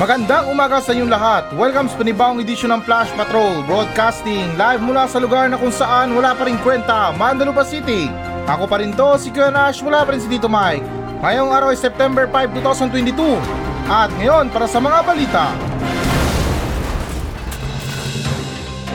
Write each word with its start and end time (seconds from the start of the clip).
Magandang 0.00 0.48
umaga 0.48 0.80
sa 0.80 0.96
inyong 0.96 1.12
lahat. 1.12 1.52
Welcome 1.52 1.84
sa 1.84 2.00
panibawang 2.00 2.40
edisyon 2.40 2.72
ng 2.72 2.80
Flash 2.80 3.12
Patrol 3.12 3.60
Broadcasting 3.68 4.56
live 4.56 4.80
mula 4.80 5.04
sa 5.04 5.20
lugar 5.20 5.52
na 5.52 5.60
kung 5.60 5.68
saan 5.68 6.16
wala 6.16 6.32
pa 6.32 6.48
rin 6.48 6.56
kwenta, 6.64 7.12
Mandalupa 7.12 7.60
City. 7.60 8.08
Ako 8.48 8.64
pa 8.64 8.80
rin 8.80 8.96
to, 8.96 9.20
si 9.20 9.28
Kuya 9.28 9.52
Nash, 9.52 9.84
wala 9.84 10.00
pa 10.00 10.16
rin 10.16 10.24
si 10.24 10.32
Tito 10.32 10.48
Mike. 10.48 10.80
Ngayong 11.20 11.52
araw 11.52 11.68
ay 11.68 11.76
September 11.76 12.24
5, 12.24 12.56
2022. 12.88 13.36
At 13.84 14.08
ngayon, 14.16 14.48
para 14.48 14.64
sa 14.64 14.80
mga 14.80 14.98
balita. 15.04 15.52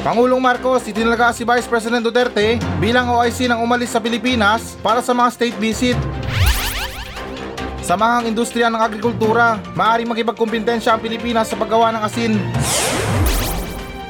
Pangulong 0.01 0.41
Marcos 0.41 0.81
itinalaga 0.89 1.29
si 1.29 1.45
Vice 1.45 1.69
President 1.69 2.01
Duterte 2.01 2.57
bilang 2.81 3.13
OIC 3.13 3.45
ng 3.45 3.61
umalis 3.61 3.93
sa 3.93 4.01
Pilipinas 4.01 4.73
para 4.81 5.05
sa 5.05 5.13
mga 5.13 5.29
state 5.29 5.57
visit 5.61 5.99
Samahang 7.87 8.27
industriya 8.27 8.67
ng 8.67 8.83
agrikultura, 8.83 9.63
maaaring 9.71 10.11
makipagkumpetensya 10.11 10.91
ang 10.91 10.99
Pilipinas 10.99 11.47
sa 11.47 11.55
paggawa 11.55 11.95
ng 11.95 12.03
asin. 12.03 12.35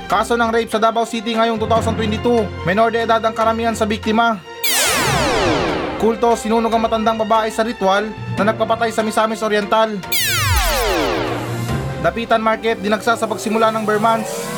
Kaso 0.10 0.34
ng 0.34 0.50
rape 0.50 0.74
sa 0.74 0.82
Davao 0.82 1.06
City 1.06 1.38
ngayong 1.38 1.62
2022, 1.62 2.66
menor 2.66 2.90
de 2.90 3.06
edad 3.06 3.22
ang 3.22 3.38
karamihan 3.38 3.78
sa 3.78 3.86
biktima. 3.86 4.42
Kulto 6.02 6.34
sinunog 6.34 6.74
ang 6.74 6.90
matandang 6.90 7.22
babae 7.22 7.54
sa 7.54 7.62
ritual 7.62 8.10
na 8.34 8.50
nagpapatay 8.50 8.90
sa 8.90 9.06
Misamis 9.06 9.46
Oriental. 9.46 9.94
Dapitan 12.02 12.42
Market 12.42 12.82
dinagsa 12.82 13.14
sa 13.14 13.30
pagsimula 13.30 13.70
ng 13.70 13.86
Bermans. 13.86 14.57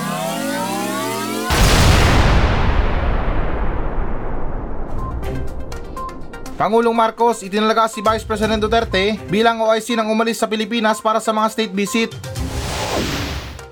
Pangulong 6.59 6.91
Marcos 6.91 7.39
itinalaga 7.39 7.87
si 7.87 8.03
Vice 8.03 8.27
President 8.27 8.59
Duterte 8.59 9.15
bilang 9.31 9.63
OIC 9.63 9.95
ng 9.95 10.11
umalis 10.11 10.43
sa 10.43 10.47
Pilipinas 10.51 10.99
para 10.99 11.23
sa 11.23 11.31
mga 11.31 11.47
state 11.55 11.71
visit. 11.71 12.11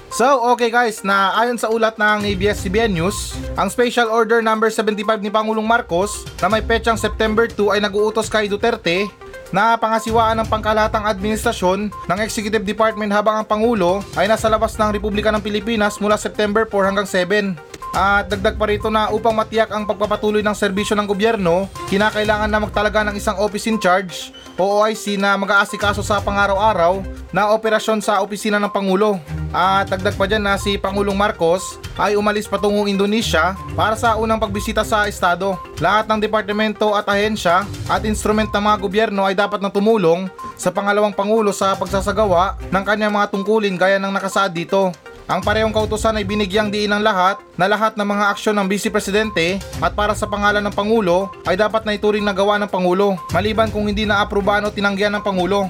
So, 0.08 0.24
okay 0.56 0.72
guys, 0.72 1.04
na 1.04 1.36
ayon 1.36 1.60
sa 1.60 1.68
ulat 1.68 2.00
ng 2.00 2.24
ABS-CBN 2.24 2.96
News, 2.96 3.36
ang 3.60 3.68
Special 3.68 4.08
Order 4.08 4.40
number 4.40 4.72
75 4.72 5.20
ni 5.20 5.28
Pangulong 5.28 5.68
Marcos 5.68 6.24
na 6.40 6.48
may 6.48 6.64
petsang 6.64 6.96
September 6.96 7.44
2 7.44 7.76
ay 7.76 7.84
nag-uutos 7.84 8.32
kay 8.32 8.48
Duterte 8.48 9.12
na 9.52 9.76
pangasiwaan 9.76 10.40
ng 10.40 10.48
pangkalahatang 10.48 11.12
administrasyon 11.12 11.92
ng 11.92 12.20
Executive 12.24 12.64
Department 12.64 13.12
habang 13.12 13.44
ang 13.44 13.48
Pangulo 13.48 14.00
ay 14.16 14.32
nasa 14.32 14.48
labas 14.48 14.80
ng 14.80 14.96
Republika 14.96 15.28
ng 15.28 15.44
Pilipinas 15.44 16.00
mula 16.00 16.16
September 16.16 16.64
4 16.64 16.88
hanggang 16.88 17.08
7. 17.08 17.67
At 17.96 18.28
dagdag 18.32 18.60
pa 18.60 18.66
rito 18.68 18.88
na 18.92 19.10
upang 19.12 19.36
matiyak 19.36 19.72
ang 19.72 19.88
pagpapatuloy 19.88 20.44
ng 20.44 20.56
serbisyo 20.56 20.96
ng 20.98 21.08
gobyerno, 21.08 21.70
kinakailangan 21.88 22.50
na 22.52 22.60
magtalaga 22.62 23.08
ng 23.08 23.16
isang 23.16 23.40
office 23.40 23.68
in 23.70 23.80
charge 23.80 24.32
o 24.58 24.82
OIC 24.82 25.22
na 25.22 25.38
mag-aasikaso 25.38 26.02
sa 26.02 26.18
pangaraw-araw 26.20 27.06
na 27.30 27.54
operasyon 27.54 28.02
sa 28.02 28.20
opisina 28.26 28.58
ng 28.58 28.74
Pangulo. 28.74 29.22
At 29.54 29.88
dagdag 29.88 30.18
pa 30.18 30.26
dyan 30.28 30.44
na 30.44 30.60
si 30.60 30.76
Pangulong 30.76 31.16
Marcos 31.16 31.80
ay 31.98 32.14
umalis 32.14 32.46
patungong 32.46 32.92
Indonesia 32.92 33.58
para 33.74 33.98
sa 33.98 34.18
unang 34.20 34.42
pagbisita 34.42 34.86
sa 34.86 35.10
estado. 35.10 35.58
Lahat 35.82 36.06
ng 36.06 36.20
departamento 36.22 36.94
at 36.94 37.08
ahensya 37.10 37.64
at 37.90 38.06
instrument 38.06 38.52
ng 38.52 38.64
mga 38.64 38.78
gobyerno 38.78 39.26
ay 39.26 39.34
dapat 39.38 39.62
na 39.62 39.72
tumulong 39.72 40.30
sa 40.58 40.74
pangalawang 40.74 41.14
Pangulo 41.14 41.54
sa 41.54 41.78
pagsasagawa 41.78 42.58
ng 42.70 42.84
kanyang 42.84 43.14
mga 43.14 43.30
tungkulin 43.34 43.78
gaya 43.78 43.98
ng 44.02 44.14
nakasaad 44.14 44.52
dito. 44.52 44.94
Ang 45.28 45.44
parehong 45.44 45.76
kautosan 45.76 46.16
ay 46.16 46.24
binigyang 46.24 46.72
diin 46.72 46.88
ng 46.88 47.04
lahat 47.04 47.44
na 47.60 47.68
lahat 47.68 48.00
ng 48.00 48.08
mga 48.08 48.32
aksyon 48.32 48.56
ng 48.56 48.68
Vice 48.72 48.88
Presidente 48.88 49.60
at 49.84 49.92
para 49.92 50.16
sa 50.16 50.24
pangalan 50.24 50.64
ng 50.64 50.72
Pangulo 50.72 51.28
ay 51.44 51.60
dapat 51.60 51.84
na 51.84 52.00
ituring 52.00 52.24
na 52.24 52.32
gawa 52.32 52.56
ng 52.56 52.72
Pangulo 52.72 53.20
maliban 53.36 53.68
kung 53.68 53.92
hindi 53.92 54.08
na-aprobahan 54.08 54.64
o 54.64 54.72
tinanggihan 54.72 55.12
ng 55.12 55.20
Pangulo. 55.20 55.68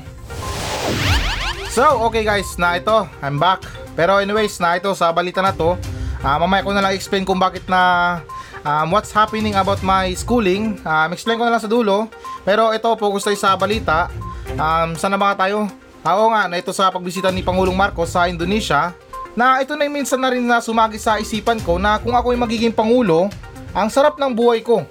So, 1.74 2.06
okay 2.06 2.22
guys, 2.22 2.46
na 2.62 2.78
ito, 2.78 3.10
I'm 3.18 3.42
back. 3.42 3.66
Pero 3.98 4.22
anyways, 4.22 4.62
na 4.62 4.78
ito 4.78 4.94
sa 4.94 5.10
balita 5.10 5.42
na 5.42 5.50
to, 5.50 5.74
uh, 6.22 6.38
mamaya 6.38 6.62
ko 6.62 6.78
na 6.78 6.86
lang 6.86 6.94
explain 6.94 7.26
kung 7.26 7.42
bakit 7.42 7.66
na 7.66 8.22
um, 8.62 8.94
what's 8.94 9.10
happening 9.10 9.58
about 9.58 9.82
my 9.82 10.14
schooling. 10.14 10.78
Um, 10.86 11.18
explain 11.18 11.42
ko 11.42 11.50
na 11.50 11.58
lang 11.58 11.66
sa 11.66 11.70
dulo. 11.70 12.14
Pero 12.46 12.70
ito, 12.78 12.94
focus 12.94 13.26
tayo 13.26 13.38
sa 13.42 13.58
balita. 13.58 14.14
Um, 14.54 14.94
sana 14.94 15.18
ba 15.18 15.34
tayo? 15.34 15.66
Ah, 16.06 16.14
oo 16.22 16.30
nga, 16.30 16.46
na 16.46 16.62
ito 16.62 16.70
sa 16.78 16.94
pagbisita 16.94 17.34
ni 17.34 17.42
Pangulong 17.42 17.74
Marcos 17.74 18.14
sa 18.14 18.30
Indonesia 18.30 18.94
na 19.38 19.62
ito 19.62 19.78
na 19.78 19.86
yung 19.86 20.02
minsan 20.02 20.18
na 20.18 20.34
rin 20.34 20.42
na 20.42 20.58
sumagi 20.58 20.98
sa 20.98 21.22
isipan 21.22 21.62
ko 21.62 21.78
na 21.78 22.02
kung 22.02 22.18
ako 22.18 22.34
yung 22.34 22.42
magiging 22.42 22.74
pangulo, 22.74 23.30
ang 23.70 23.86
sarap 23.86 24.18
ng 24.18 24.34
buhay 24.34 24.66
ko. 24.66 24.82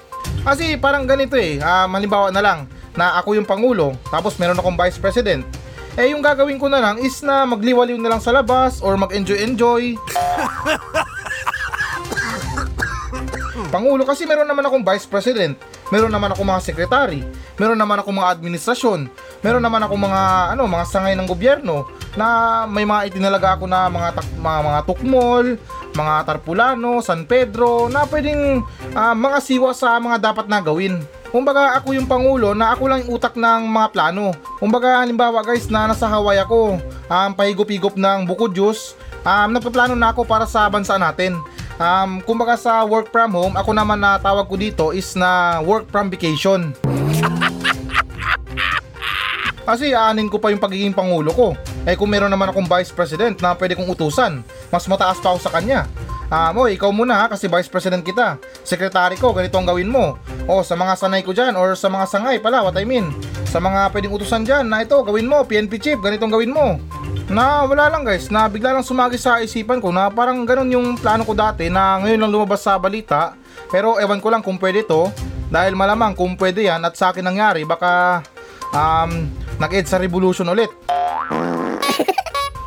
Kasi 0.47 0.79
parang 0.79 1.03
ganito 1.03 1.35
eh, 1.35 1.59
uh, 1.59 1.91
halimbawa 1.91 2.31
na 2.31 2.39
lang 2.39 2.71
na 2.95 3.19
ako 3.19 3.35
yung 3.35 3.45
pangulo, 3.45 3.99
tapos 4.07 4.39
meron 4.39 4.55
akong 4.55 4.79
vice 4.79 5.03
president. 5.03 5.43
Eh 5.99 6.15
yung 6.15 6.23
gagawin 6.23 6.63
ko 6.63 6.71
na 6.71 6.79
lang 6.79 7.03
is 7.03 7.27
na 7.27 7.43
magliwaliw 7.43 7.99
na 7.99 8.15
lang 8.15 8.23
sa 8.23 8.31
labas 8.31 8.79
or 8.79 8.95
mag-enjoy-enjoy. 8.95 9.99
Pangulo 13.75 14.07
kasi 14.07 14.31
meron 14.31 14.47
naman 14.47 14.63
akong 14.63 14.87
vice 14.87 15.11
president, 15.11 15.59
meron 15.91 16.15
naman 16.15 16.31
akong 16.31 16.47
mga 16.47 16.63
secretary, 16.63 17.27
meron 17.59 17.75
naman 17.75 17.99
akong 17.99 18.15
mga 18.15 18.31
administrasyon, 18.39 19.11
meron 19.43 19.65
naman 19.65 19.83
akong 19.83 19.99
mga 19.99 20.55
ano, 20.55 20.71
mga 20.71 20.87
sangay 20.87 21.19
ng 21.19 21.27
gobyerno, 21.27 21.91
na 22.17 22.65
may 22.65 22.89
mga 22.89 23.13
itinalaga 23.13 23.61
ako 23.61 23.69
na 23.69 23.93
mga, 23.93 24.09
tak, 24.17 24.27
mga, 24.41 24.59
mga 24.65 24.81
tukmol, 24.89 25.47
mga 25.93 26.15
tarpulano, 26.25 27.05
San 27.05 27.29
Pedro, 27.29 27.93
na 27.93 28.09
pwedeng 28.09 28.65
uh, 28.97 29.15
mga 29.15 29.39
siwa 29.45 29.71
sa 29.77 30.01
mga 30.01 30.33
dapat 30.33 30.49
na 30.49 30.65
gawin. 30.65 31.05
Kumbaga 31.29 31.77
ako 31.77 31.93
yung 31.93 32.09
pangulo 32.09 32.57
na 32.57 32.73
ako 32.73 32.83
lang 32.89 33.05
yung 33.05 33.21
utak 33.21 33.37
ng 33.37 33.69
mga 33.69 33.89
plano. 33.93 34.33
Kumbaga 34.57 35.05
halimbawa 35.05 35.45
guys 35.45 35.69
na 35.69 35.93
nasa 35.93 36.09
Hawaii 36.09 36.41
ako, 36.41 36.81
um, 37.13 37.31
pahigop-higop 37.37 38.01
ng 38.01 38.25
buko 38.25 38.49
juice, 38.49 38.97
um, 39.21 39.53
nagpaplano 39.53 39.93
na 39.93 40.17
ako 40.17 40.25
para 40.25 40.49
sa 40.49 40.65
bansa 40.73 40.97
natin. 40.97 41.37
Um, 41.77 42.25
kumbaga 42.25 42.57
sa 42.57 42.81
work 42.89 43.13
from 43.13 43.37
home, 43.37 43.53
ako 43.53 43.77
naman 43.77 44.01
na 44.01 44.17
tawag 44.17 44.49
ko 44.49 44.57
dito 44.57 44.97
is 44.97 45.13
na 45.13 45.61
work 45.61 45.85
from 45.93 46.09
vacation. 46.09 46.73
Kasi 49.69 49.93
aanin 49.93 50.31
ko 50.31 50.41
pa 50.41 50.55
yung 50.55 50.63
pagiging 50.63 50.95
pangulo 50.95 51.35
ko. 51.35 51.59
Eh 51.87 51.95
kung 51.95 52.11
meron 52.11 52.35
naman 52.35 52.51
akong 52.51 52.67
vice 52.67 52.91
president 52.91 53.39
na 53.39 53.55
pwede 53.55 53.79
kong 53.79 53.87
utusan, 53.95 54.43
mas 54.75 54.85
mataas 54.91 55.23
pa 55.23 55.31
ako 55.31 55.39
sa 55.39 55.55
kanya. 55.55 55.87
Ah, 56.27 56.51
mo, 56.51 56.67
ikaw 56.67 56.91
muna 56.91 57.15
ha, 57.15 57.31
kasi 57.31 57.47
vice 57.47 57.71
president 57.71 58.03
kita. 58.03 58.43
Sekretary 58.67 59.15
ko, 59.15 59.31
ganito 59.31 59.55
ang 59.55 59.71
gawin 59.71 59.87
mo. 59.87 60.19
O 60.51 60.67
sa 60.67 60.75
mga 60.75 60.99
sanay 60.99 61.23
ko 61.23 61.31
dyan, 61.31 61.55
or 61.55 61.79
sa 61.79 61.87
mga 61.87 62.11
sangay 62.11 62.43
pala, 62.43 62.67
what 62.67 62.75
I 62.75 62.83
mean. 62.83 63.15
Sa 63.47 63.63
mga 63.63 63.95
pwedeng 63.95 64.11
utusan 64.11 64.43
dyan, 64.43 64.67
na 64.67 64.83
ito, 64.83 64.99
gawin 65.07 65.31
mo, 65.31 65.47
PNP 65.47 65.79
chief, 65.79 66.03
ganito 66.03 66.27
ang 66.27 66.35
gawin 66.35 66.51
mo. 66.51 66.83
Na 67.31 67.63
wala 67.63 67.87
lang 67.87 68.03
guys, 68.03 68.27
na 68.35 68.51
bigla 68.51 68.75
lang 68.75 68.83
sumagi 68.83 69.19
sa 69.19 69.39
isipan 69.39 69.79
ko 69.79 69.95
na 69.95 70.11
parang 70.11 70.43
ganun 70.47 70.71
yung 70.71 70.87
plano 70.99 71.23
ko 71.27 71.35
dati 71.35 71.67
na 71.67 71.99
ngayon 72.03 72.23
lang 72.23 72.31
lumabas 72.31 72.63
sa 72.63 72.79
balita. 72.79 73.39
Pero 73.71 73.99
ewan 73.99 74.19
ko 74.19 74.31
lang 74.31 74.43
kung 74.43 74.59
pwede 74.59 74.83
to. 74.83 75.11
Dahil 75.47 75.79
malamang 75.79 76.15
kung 76.19 76.35
pwede 76.35 76.67
yan 76.67 76.83
at 76.83 76.99
sa 76.99 77.15
akin 77.15 77.23
nangyari, 77.23 77.63
baka 77.63 78.23
um, 78.75 79.31
nag-ed 79.57 79.87
sa 79.89 80.01
revolution 80.01 80.49
ulit. 80.49 80.71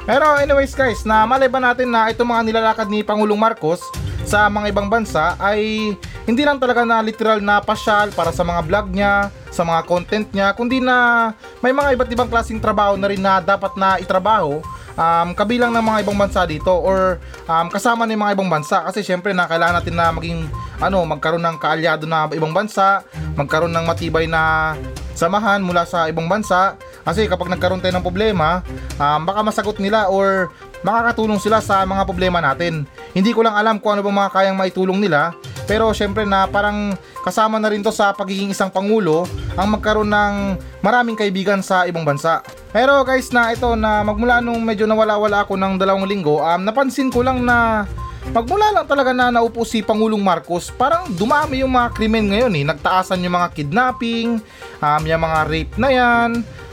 Pero 0.09 0.25
anyways 0.41 0.73
guys, 0.73 1.05
na 1.05 1.29
malay 1.29 1.45
natin 1.49 1.93
na 1.93 2.09
itong 2.09 2.25
mga 2.25 2.41
nilalakad 2.49 2.89
ni 2.89 3.05
Pangulong 3.05 3.37
Marcos 3.37 3.77
sa 4.25 4.49
mga 4.49 4.73
ibang 4.73 4.89
bansa 4.89 5.37
ay 5.37 5.93
hindi 6.25 6.41
lang 6.45 6.57
talaga 6.57 6.81
na 6.85 7.01
literal 7.01 7.41
na 7.41 7.61
pasyal 7.61 8.09
para 8.13 8.33
sa 8.33 8.41
mga 8.41 8.61
vlog 8.65 8.87
niya, 8.89 9.29
sa 9.53 9.61
mga 9.61 9.81
content 9.85 10.27
niya, 10.33 10.53
kundi 10.57 10.81
na 10.81 11.29
may 11.61 11.73
mga 11.73 11.93
iba't 11.93 12.09
ibang 12.09 12.29
klaseng 12.29 12.61
trabaho 12.61 12.97
na 12.97 13.09
rin 13.09 13.21
na 13.21 13.41
dapat 13.41 13.73
na 13.77 14.01
itrabaho 14.01 14.61
um, 14.99 15.29
kabilang 15.31 15.71
ng 15.71 15.83
mga 15.83 16.01
ibang 16.03 16.17
bansa 16.19 16.43
dito 16.43 16.75
or 16.75 17.17
um, 17.47 17.67
kasama 17.71 18.03
ng 18.03 18.19
mga 18.19 18.33
ibang 18.35 18.51
bansa 18.51 18.83
kasi 18.83 19.01
syempre 19.01 19.31
na 19.31 19.47
kailangan 19.47 19.79
natin 19.79 19.95
na 19.95 20.11
maging 20.11 20.45
ano 20.83 20.97
magkaroon 21.07 21.43
ng 21.43 21.57
kaalyado 21.57 22.03
na 22.03 22.27
ibang 22.35 22.51
bansa 22.51 23.03
magkaroon 23.39 23.71
ng 23.71 23.85
matibay 23.87 24.27
na 24.27 24.75
samahan 25.19 25.59
mula 25.59 25.83
sa 25.83 26.07
ibang 26.07 26.31
bansa 26.31 26.79
kasi 27.03 27.27
kapag 27.27 27.51
nagkaroon 27.51 27.83
tayo 27.83 27.91
ng 27.99 28.05
problema, 28.05 28.63
um, 28.95 29.27
baka 29.27 29.43
masagot 29.43 29.77
nila 29.83 30.07
or 30.07 30.47
makakatulong 30.79 31.43
sila 31.43 31.59
sa 31.59 31.83
mga 31.83 32.07
problema 32.07 32.39
natin. 32.39 32.87
Hindi 33.11 33.35
ko 33.35 33.43
lang 33.43 33.59
alam 33.59 33.83
kung 33.83 33.99
ano 33.99 34.01
ba 34.07 34.11
mga 34.15 34.31
kayang 34.31 34.55
maitulong 34.55 34.99
nila, 35.03 35.35
pero 35.67 35.91
syempre 35.91 36.23
na 36.23 36.47
parang 36.47 36.95
kasama 37.19 37.59
na 37.59 37.67
rin 37.67 37.83
to 37.83 37.91
sa 37.91 38.15
pagiging 38.15 38.55
isang 38.55 38.71
pangulo 38.71 39.27
ang 39.59 39.75
magkaroon 39.75 40.07
ng 40.07 40.35
maraming 40.79 41.19
kaibigan 41.19 41.59
sa 41.59 41.83
ibang 41.83 42.07
bansa. 42.07 42.39
Pero 42.71 43.03
guys 43.03 43.27
na 43.35 43.51
ito 43.51 43.75
na 43.75 44.05
magmula 44.07 44.39
nung 44.39 44.63
medyo 44.63 44.87
nawala-wala 44.87 45.43
ako 45.43 45.59
ng 45.59 45.75
dalawang 45.75 46.07
linggo, 46.07 46.39
um, 46.39 46.61
napansin 46.63 47.11
ko 47.11 47.19
lang 47.25 47.43
na 47.43 47.83
Pagmula 48.29 48.75
lang 48.75 48.85
talaga 48.85 49.15
na 49.15 49.31
naupo 49.33 49.65
si 49.65 49.81
Pangulong 49.81 50.21
Marcos, 50.21 50.69
parang 50.69 51.09
dumami 51.09 51.65
yung 51.65 51.73
mga 51.73 51.89
krimen 51.95 52.29
ngayon 52.29 52.53
eh. 52.59 52.63
Nagtaasan 52.67 53.23
yung 53.25 53.35
mga 53.39 53.49
kidnapping, 53.55 54.43
um, 54.83 55.01
yung 55.07 55.23
mga 55.23 55.39
rape 55.49 55.75
na 55.79 55.89
yan, 55.89 56.29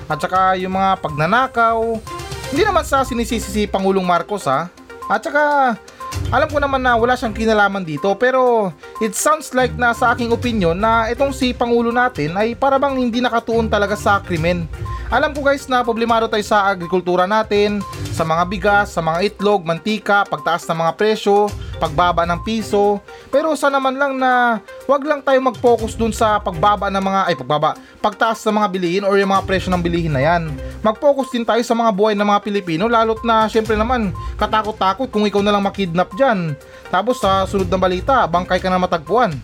at 0.07 0.19
saka 0.21 0.59
yung 0.61 0.75
mga 0.77 1.01
pagnanakaw. 1.01 1.79
Hindi 2.53 2.63
naman 2.63 2.85
sa 2.85 3.03
sinisisi 3.03 3.49
si 3.49 3.63
Pangulong 3.65 4.05
Marcos 4.05 4.45
ha. 4.47 4.69
At 5.07 5.23
saka 5.23 5.75
alam 6.35 6.51
ko 6.51 6.59
naman 6.59 6.83
na 6.83 6.99
wala 6.99 7.15
siyang 7.15 7.37
kinalaman 7.37 7.87
dito 7.87 8.11
pero 8.19 8.73
it 8.99 9.15
sounds 9.15 9.55
like 9.55 9.75
na 9.79 9.95
sa 9.95 10.11
aking 10.11 10.35
opinion 10.35 10.75
na 10.75 11.07
itong 11.07 11.31
si 11.31 11.55
Pangulo 11.55 11.95
natin 11.95 12.35
ay 12.35 12.59
parabang 12.59 12.99
hindi 12.99 13.23
nakatuon 13.23 13.71
talaga 13.71 13.95
sa 13.95 14.19
krimen. 14.19 14.67
Alam 15.07 15.31
ko 15.31 15.47
guys 15.47 15.71
na 15.71 15.87
problemado 15.87 16.27
tayo 16.27 16.43
sa 16.43 16.67
agrikultura 16.67 17.31
natin, 17.31 17.79
sa 18.17 18.25
mga 18.25 18.49
bigas, 18.49 18.97
sa 18.97 19.05
mga 19.05 19.29
itlog, 19.29 19.69
mantika, 19.69 20.25
pagtaas 20.25 20.65
ng 20.65 20.81
mga 20.81 20.93
presyo, 20.97 21.53
pagbaba 21.77 22.25
ng 22.25 22.41
piso. 22.41 22.97
Pero 23.29 23.53
sa 23.53 23.69
naman 23.69 24.01
lang 24.01 24.17
na 24.17 24.65
wag 24.89 25.05
lang 25.05 25.21
tayo 25.21 25.37
mag-focus 25.45 25.93
dun 26.01 26.17
sa 26.17 26.41
pagbaba 26.41 26.89
ng 26.89 27.05
mga, 27.05 27.21
ay 27.29 27.37
pagbaba, 27.37 27.77
pagtaas 28.01 28.41
ng 28.49 28.57
mga 28.57 28.69
bilihin 28.73 29.05
or 29.05 29.21
yung 29.21 29.37
mga 29.37 29.45
presyo 29.45 29.69
ng 29.69 29.85
bilihin 29.85 30.17
na 30.17 30.25
yan. 30.25 30.49
Mag-focus 30.81 31.29
din 31.29 31.45
tayo 31.45 31.61
sa 31.61 31.77
mga 31.77 31.93
buhay 31.93 32.17
ng 32.17 32.25
mga 32.25 32.41
Pilipino, 32.41 32.89
lalo't 32.89 33.21
na 33.21 33.53
syempre 33.53 33.77
naman, 33.77 34.17
katakot-takot 34.41 35.13
kung 35.13 35.29
ikaw 35.29 35.45
na 35.45 35.53
lang 35.53 35.69
makidnap 35.69 36.09
dyan. 36.17 36.57
Tapos 36.89 37.21
sa 37.21 37.45
sunod 37.45 37.69
na 37.69 37.77
balita, 37.77 38.25
bangkay 38.25 38.65
ka 38.65 38.73
na 38.73 38.81
matagpuan. 38.81 39.37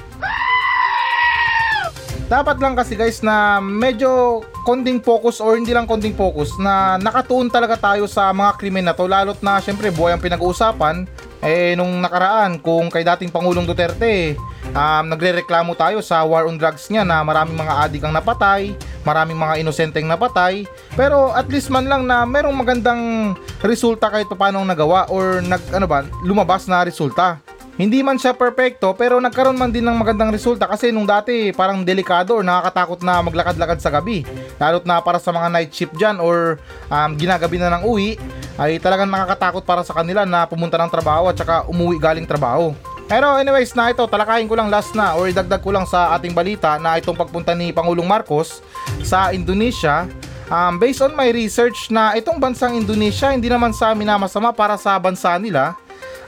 Dapat 2.33 2.65
lang 2.65 2.73
kasi 2.73 2.97
guys 2.97 3.21
na 3.21 3.61
medyo 3.61 4.41
konting 4.65 5.05
focus 5.05 5.37
or 5.37 5.53
hindi 5.61 5.77
lang 5.77 5.85
konting 5.85 6.17
focus 6.17 6.57
na 6.57 6.97
nakatuon 6.97 7.53
talaga 7.53 7.77
tayo 7.77 8.09
sa 8.09 8.33
mga 8.33 8.57
krimen 8.57 8.89
na 8.89 8.97
to. 8.97 9.05
Lalo't 9.05 9.45
na 9.45 9.61
syempre 9.61 9.93
buhay 9.93 10.17
ang 10.17 10.25
pinag-uusapan. 10.25 11.05
Eh 11.45 11.77
nung 11.77 12.01
nakaraan 12.01 12.57
kung 12.57 12.89
kay 12.89 13.05
dating 13.05 13.29
Pangulong 13.29 13.69
Duterte 13.69 14.33
um, 14.73 15.05
nagrereklamo 15.13 15.77
tayo 15.77 16.01
sa 16.01 16.25
war 16.25 16.49
on 16.49 16.57
drugs 16.57 16.89
niya 16.89 17.05
na 17.05 17.21
maraming 17.21 17.59
mga 17.59 17.75
adik 17.85 18.01
ang 18.01 18.17
napatay 18.17 18.73
maraming 19.03 19.39
mga 19.39 19.61
inosenteng 19.61 20.07
napatay. 20.07 20.65
Pero 20.95 21.35
at 21.35 21.51
least 21.51 21.69
man 21.69 21.87
lang 21.91 22.07
na 22.07 22.23
merong 22.23 22.55
magandang 22.55 23.35
resulta 23.61 24.09
kahit 24.09 24.31
paano 24.33 24.63
nagawa 24.63 25.11
or 25.11 25.43
nag 25.43 25.61
ano 25.75 25.87
ba 25.91 26.07
lumabas 26.23 26.71
na 26.71 26.87
resulta 26.87 27.43
hindi 27.83 27.99
man 27.99 28.15
siya 28.15 28.31
perfecto 28.31 28.95
pero 28.95 29.19
nagkaroon 29.19 29.59
man 29.59 29.75
din 29.75 29.83
ng 29.83 29.99
magandang 29.99 30.31
resulta 30.31 30.71
kasi 30.71 30.95
nung 30.95 31.03
dati 31.03 31.51
parang 31.51 31.83
delikado 31.83 32.39
or 32.39 32.47
nakakatakot 32.47 33.03
na 33.03 33.19
maglakad-lakad 33.19 33.83
sa 33.83 33.91
gabi. 33.91 34.23
Lalo't 34.63 34.87
na 34.87 35.03
para 35.03 35.19
sa 35.19 35.35
mga 35.35 35.51
night 35.51 35.75
shift 35.75 35.99
dyan 35.99 36.23
or 36.23 36.63
um, 36.87 37.19
ginagabi 37.19 37.59
na 37.59 37.75
ng 37.75 37.83
uwi 37.83 38.15
ay 38.55 38.79
talagang 38.79 39.11
nakakatakot 39.11 39.67
para 39.67 39.83
sa 39.83 39.99
kanila 39.99 40.23
na 40.23 40.47
pumunta 40.47 40.79
ng 40.79 40.95
trabaho 40.95 41.27
at 41.27 41.35
saka 41.35 41.67
umuwi 41.67 41.99
galing 41.99 42.29
trabaho. 42.29 42.71
Pero 43.11 43.35
anyways 43.35 43.75
na 43.75 43.91
ito, 43.91 44.07
talakayin 44.07 44.47
ko 44.47 44.55
lang 44.55 44.71
last 44.71 44.95
na 44.95 45.19
or 45.19 45.27
idagdag 45.27 45.59
ko 45.59 45.75
lang 45.75 45.83
sa 45.83 46.15
ating 46.15 46.31
balita 46.31 46.79
na 46.79 46.97
itong 47.03 47.19
pagpunta 47.19 47.51
ni 47.51 47.75
Pangulong 47.75 48.07
Marcos 48.07 48.63
sa 49.03 49.35
Indonesia 49.35 50.07
Um, 50.53 50.77
based 50.77 51.01
on 51.01 51.17
my 51.17 51.33
research 51.33 51.89
na 51.89 52.13
itong 52.13 52.37
bansang 52.37 52.77
Indonesia 52.77 53.33
hindi 53.33 53.49
naman 53.49 53.73
sa 53.73 53.97
minamasama 53.97 54.53
para 54.53 54.77
sa 54.77 55.01
bansa 55.01 55.33
nila 55.41 55.73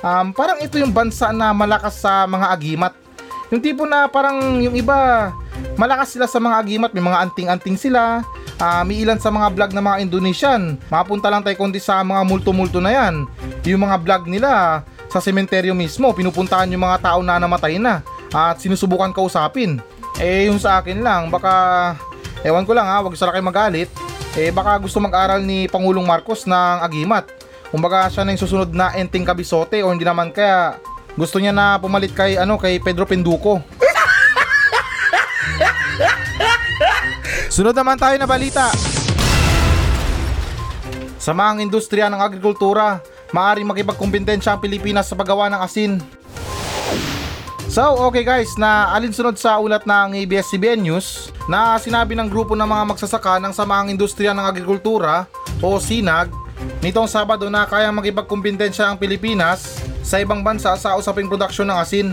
um, 0.05 0.27
parang 0.37 0.61
ito 0.61 0.77
yung 0.77 0.93
bansa 0.93 1.33
na 1.33 1.57
malakas 1.57 1.97
sa 1.97 2.29
mga 2.29 2.47
agimat. 2.53 2.93
Yung 3.49 3.65
tipo 3.65 3.89
na 3.89 4.05
parang 4.05 4.61
yung 4.61 4.77
iba, 4.77 5.33
malakas 5.81 6.13
sila 6.13 6.29
sa 6.29 6.37
mga 6.37 6.61
agimat, 6.61 6.91
may 6.93 7.05
mga 7.05 7.19
anting-anting 7.29 7.81
sila, 7.81 8.21
uh, 8.61 8.83
may 8.85 9.01
ilan 9.01 9.17
sa 9.17 9.33
mga 9.33 9.49
vlog 9.57 9.73
ng 9.73 9.85
mga 9.85 9.99
Indonesian. 10.05 10.63
Mapunta 10.93 11.33
lang 11.33 11.41
tayo 11.41 11.57
kundi 11.57 11.81
sa 11.81 12.05
mga 12.05 12.21
multo-multo 12.29 12.79
na 12.85 12.93
yan. 12.93 13.25
Yung 13.65 13.89
mga 13.89 13.97
vlog 14.05 14.23
nila 14.29 14.85
sa 15.09 15.23
sementeryo 15.23 15.73
mismo, 15.73 16.13
pinupuntahan 16.13 16.69
yung 16.69 16.85
mga 16.85 17.01
tao 17.01 17.21
na 17.25 17.41
namatay 17.41 17.81
na 17.81 18.05
at 18.35 18.59
sinusubukan 18.61 19.15
kausapin. 19.15 19.79
Eh 20.19 20.51
yung 20.51 20.59
sa 20.59 20.83
akin 20.83 21.01
lang, 21.03 21.31
baka 21.31 21.95
ewan 22.43 22.67
ko 22.67 22.75
lang 22.75 22.87
ha, 22.87 23.03
wag 23.03 23.15
sana 23.15 23.31
kayo 23.31 23.47
magalit. 23.47 23.91
Eh 24.35 24.51
baka 24.51 24.75
gusto 24.83 24.99
mag-aral 24.99 25.47
ni 25.47 25.71
Pangulong 25.71 26.03
Marcos 26.03 26.43
ng 26.43 26.83
agimat 26.83 27.31
Kumbaga 27.75 28.07
siya 28.07 28.23
na 28.23 28.31
yung 28.31 28.39
susunod 28.39 28.71
na 28.71 28.95
enting 28.95 29.27
kabisote 29.27 29.83
o 29.83 29.91
hindi 29.91 30.07
naman 30.07 30.31
kaya 30.31 30.79
gusto 31.19 31.43
niya 31.43 31.51
na 31.51 31.75
pumalit 31.83 32.15
kay 32.15 32.39
ano 32.39 32.55
kay 32.55 32.79
Pedro 32.79 33.03
Penduko. 33.03 33.59
Sunod 37.55 37.75
naman 37.75 37.99
tayo 37.99 38.15
na 38.15 38.31
balita. 38.31 38.71
Sa 41.19 41.35
mga 41.35 41.67
industriya 41.67 42.07
ng 42.07 42.23
agrikultura, 42.23 43.03
maaaring 43.35 43.67
makipagkumpetensya 43.67 44.55
ang 44.55 44.63
Pilipinas 44.63 45.11
sa 45.11 45.19
paggawa 45.19 45.51
ng 45.51 45.59
asin. 45.59 45.99
So, 47.67 48.07
okay 48.07 48.23
guys, 48.23 48.55
na 48.55 48.95
alinsunod 48.95 49.35
sa 49.35 49.59
ulat 49.59 49.83
ng 49.83 50.15
ABS-CBN 50.23 50.79
News 50.79 51.35
na 51.51 51.75
sinabi 51.83 52.15
ng 52.15 52.31
grupo 52.31 52.55
ng 52.55 52.71
mga 52.71 52.95
magsasaka 52.95 53.43
ng 53.43 53.51
samahang 53.51 53.91
industriya 53.91 54.31
ng 54.31 54.47
agrikultura 54.47 55.27
o 55.59 55.83
SINAG 55.83 56.44
Nitong 56.81 57.09
Sabado 57.11 57.49
na 57.51 57.67
kayang 57.67 57.97
makipagkumpetensya 57.97 58.93
ang 58.93 58.97
Pilipinas 59.01 59.81
sa 60.05 60.21
ibang 60.21 60.45
bansa 60.45 60.77
sa 60.77 60.95
usaping 60.95 61.27
produksyon 61.27 61.69
ng 61.73 61.79
asin. 61.81 62.09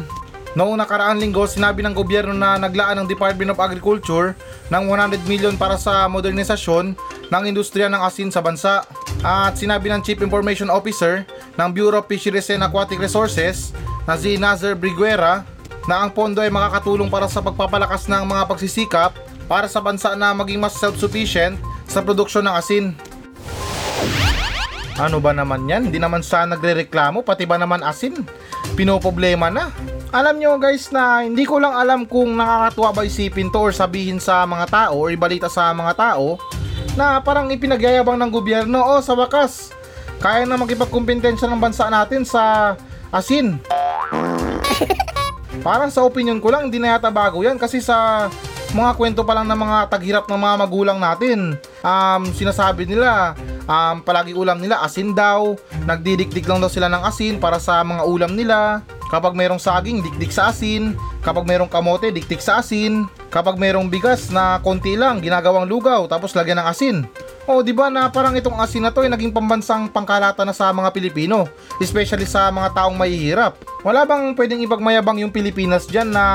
Noong 0.51 0.75
nakaraang 0.75 1.15
linggo, 1.15 1.47
sinabi 1.47 1.79
ng 1.79 1.95
gobyerno 1.95 2.35
na 2.35 2.59
naglaan 2.59 2.99
ng 2.99 3.07
Department 3.07 3.55
of 3.55 3.63
Agriculture 3.63 4.35
ng 4.67 4.83
100 4.83 5.23
million 5.23 5.55
para 5.55 5.79
sa 5.79 6.11
modernisasyon 6.11 6.91
ng 7.31 7.43
industriya 7.47 7.87
ng 7.87 8.03
asin 8.03 8.27
sa 8.27 8.43
bansa. 8.43 8.83
At 9.23 9.55
sinabi 9.55 9.87
ng 9.87 10.03
Chief 10.03 10.19
Information 10.19 10.67
Officer 10.67 11.23
ng 11.55 11.69
Bureau 11.71 12.03
of 12.03 12.09
Fisheries 12.11 12.51
and 12.51 12.67
Aquatic 12.67 12.99
Resources 12.99 13.71
na 14.03 14.19
si 14.19 14.35
Nazar 14.35 14.75
Briguera 14.75 15.47
na 15.87 16.03
ang 16.03 16.11
pondo 16.11 16.43
ay 16.43 16.51
makakatulong 16.51 17.07
para 17.07 17.31
sa 17.31 17.39
pagpapalakas 17.39 18.11
ng 18.11 18.23
mga 18.27 18.43
pagsisikap 18.49 19.11
para 19.47 19.71
sa 19.71 19.79
bansa 19.79 20.15
na 20.19 20.35
maging 20.35 20.59
mas 20.59 20.75
self-sufficient 20.75 21.55
sa 21.87 22.03
produksyon 22.03 22.43
ng 22.47 22.55
asin. 22.55 22.85
Ano 24.99 25.23
ba 25.23 25.31
naman 25.31 25.69
yan? 25.69 25.87
Hindi 25.87 25.99
naman 26.01 26.19
sa 26.25 26.43
nagre-reklamo, 26.43 27.23
pati 27.23 27.47
ba 27.47 27.55
naman 27.55 27.85
asin? 27.85 28.25
Pinoproblema 28.75 29.47
na. 29.47 29.71
Alam 30.11 30.43
nyo 30.43 30.59
guys 30.59 30.91
na 30.91 31.23
hindi 31.23 31.47
ko 31.47 31.63
lang 31.63 31.71
alam 31.71 32.03
kung 32.03 32.35
nakakatuwa 32.35 32.89
ba 32.91 33.07
isipin 33.07 33.47
to 33.47 33.63
or 33.63 33.71
sabihin 33.71 34.19
sa 34.19 34.43
mga 34.43 34.67
tao 34.67 34.99
or 34.99 35.07
ibalita 35.07 35.47
sa 35.47 35.71
mga 35.71 35.95
tao 35.95 36.35
na 36.99 37.23
parang 37.23 37.47
ipinagyayabang 37.47 38.19
ng 38.19 38.31
gobyerno 38.31 38.83
o 38.83 38.99
oh, 38.99 39.01
sa 39.01 39.15
wakas 39.15 39.71
kaya 40.19 40.43
na 40.43 40.59
makipagkumpetensya 40.59 41.47
ng 41.47 41.63
bansa 41.63 41.87
natin 41.87 42.27
sa 42.27 42.75
asin. 43.07 43.55
parang 45.65 45.87
sa 45.87 46.03
opinion 46.03 46.43
ko 46.43 46.51
lang 46.51 46.67
hindi 46.67 46.77
na 46.77 46.99
yata 46.99 47.07
bago 47.07 47.39
yan 47.39 47.55
kasi 47.55 47.79
sa 47.79 48.27
mga 48.75 48.91
kwento 48.99 49.21
pa 49.23 49.35
lang 49.35 49.47
ng 49.47 49.59
mga 49.59 49.77
taghirap 49.91 50.25
ng 50.27 50.39
mga 50.43 50.55
magulang 50.59 50.99
natin. 50.99 51.55
Um, 51.81 52.27
sinasabi 52.35 52.83
nila 52.83 53.33
um, 53.65 54.01
palagi 54.01 54.33
ulam 54.33 54.61
nila 54.61 54.81
asin 54.81 55.13
daw, 55.13 55.57
nagdidikdik 55.85 56.45
lang 56.45 56.61
daw 56.61 56.69
sila 56.71 56.87
ng 56.89 57.03
asin 57.05 57.37
para 57.37 57.57
sa 57.61 57.81
mga 57.81 58.03
ulam 58.05 58.33
nila. 58.33 58.81
Kapag 59.11 59.35
merong 59.35 59.59
saging, 59.59 59.99
dikdik 59.99 60.31
sa 60.31 60.55
asin. 60.55 60.95
Kapag 61.19 61.43
merong 61.43 61.67
kamote, 61.67 62.15
dikdik 62.15 62.39
sa 62.39 62.63
asin. 62.63 63.11
Kapag 63.27 63.59
merong 63.59 63.91
bigas 63.91 64.31
na 64.31 64.63
konti 64.63 64.95
lang, 64.95 65.19
ginagawang 65.19 65.67
lugaw, 65.67 66.07
tapos 66.07 66.31
lagyan 66.31 66.63
ng 66.63 66.67
asin. 66.71 66.97
O, 67.43 67.59
oh, 67.59 67.61
di 67.65 67.75
ba 67.75 67.91
na 67.91 68.07
parang 68.07 68.31
itong 68.39 68.55
asin 68.63 68.87
na 68.87 68.95
to 68.95 69.03
ay 69.03 69.11
naging 69.11 69.35
pambansang 69.35 69.91
pangkalata 69.91 70.47
na 70.47 70.55
sa 70.55 70.71
mga 70.71 70.95
Pilipino, 70.95 71.43
especially 71.83 72.23
sa 72.23 72.47
mga 72.55 72.71
taong 72.71 72.95
mahihirap. 72.95 73.59
Wala 73.83 74.07
bang 74.07 74.31
pwedeng 74.31 74.63
ipagmayabang 74.63 75.19
yung 75.19 75.33
Pilipinas 75.35 75.91
diyan 75.91 76.07
na 76.07 76.25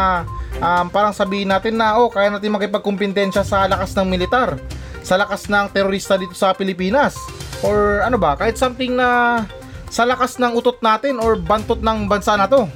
um, 0.61 0.93
parang 0.93 1.17
sabihin 1.17 1.49
natin 1.49 1.81
na 1.81 1.97
oh, 1.97 2.13
kaya 2.13 2.29
natin 2.29 2.53
makipagkumpetensya 2.53 3.41
sa 3.41 3.65
lakas 3.65 3.97
ng 3.97 4.05
militar 4.05 4.61
sa 5.07 5.15
lakas 5.15 5.47
ng 5.47 5.71
terorista 5.71 6.19
dito 6.19 6.35
sa 6.35 6.51
Pilipinas? 6.51 7.15
Or 7.63 8.03
ano 8.03 8.19
ba 8.19 8.35
kahit 8.35 8.59
something 8.59 8.99
na 8.99 9.41
sa 9.87 10.03
lakas 10.03 10.43
ng 10.43 10.59
utot 10.59 10.83
natin 10.83 11.23
or 11.23 11.39
bantot 11.39 11.79
ng 11.79 12.11
bansa 12.11 12.35
na 12.35 12.51
to? 12.51 12.67